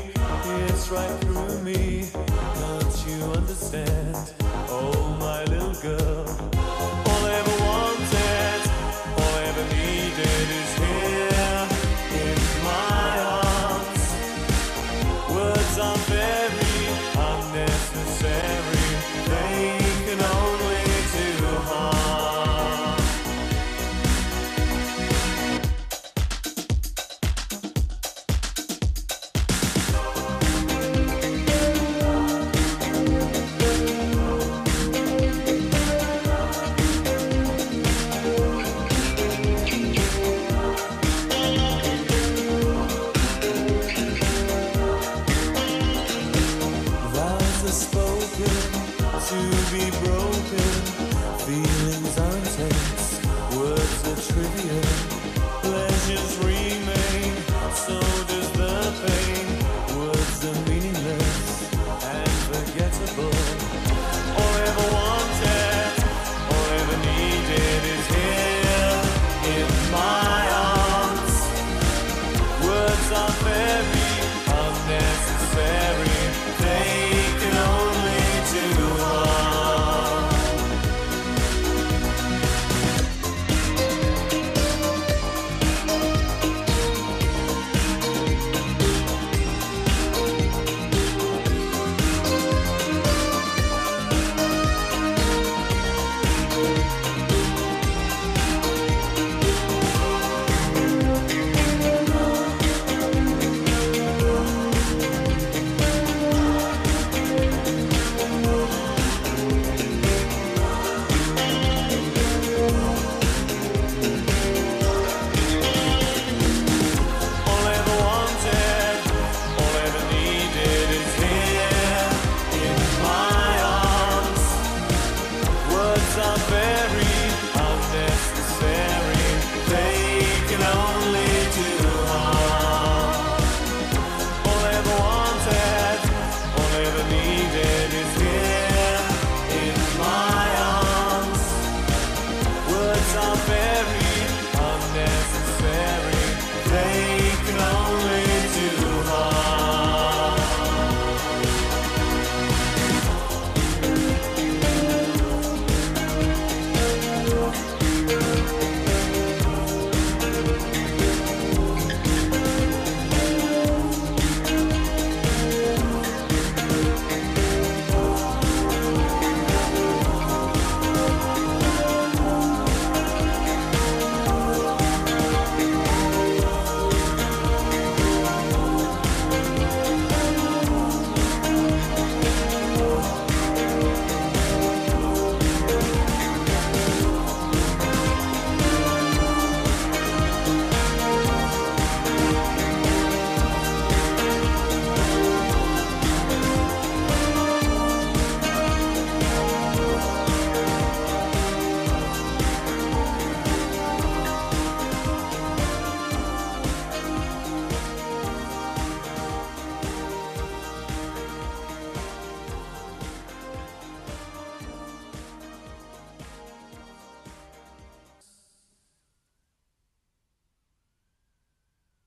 [0.66, 2.08] it's right through me.
[2.14, 4.32] Can't you understand?
[4.68, 6.13] Oh, my little girl.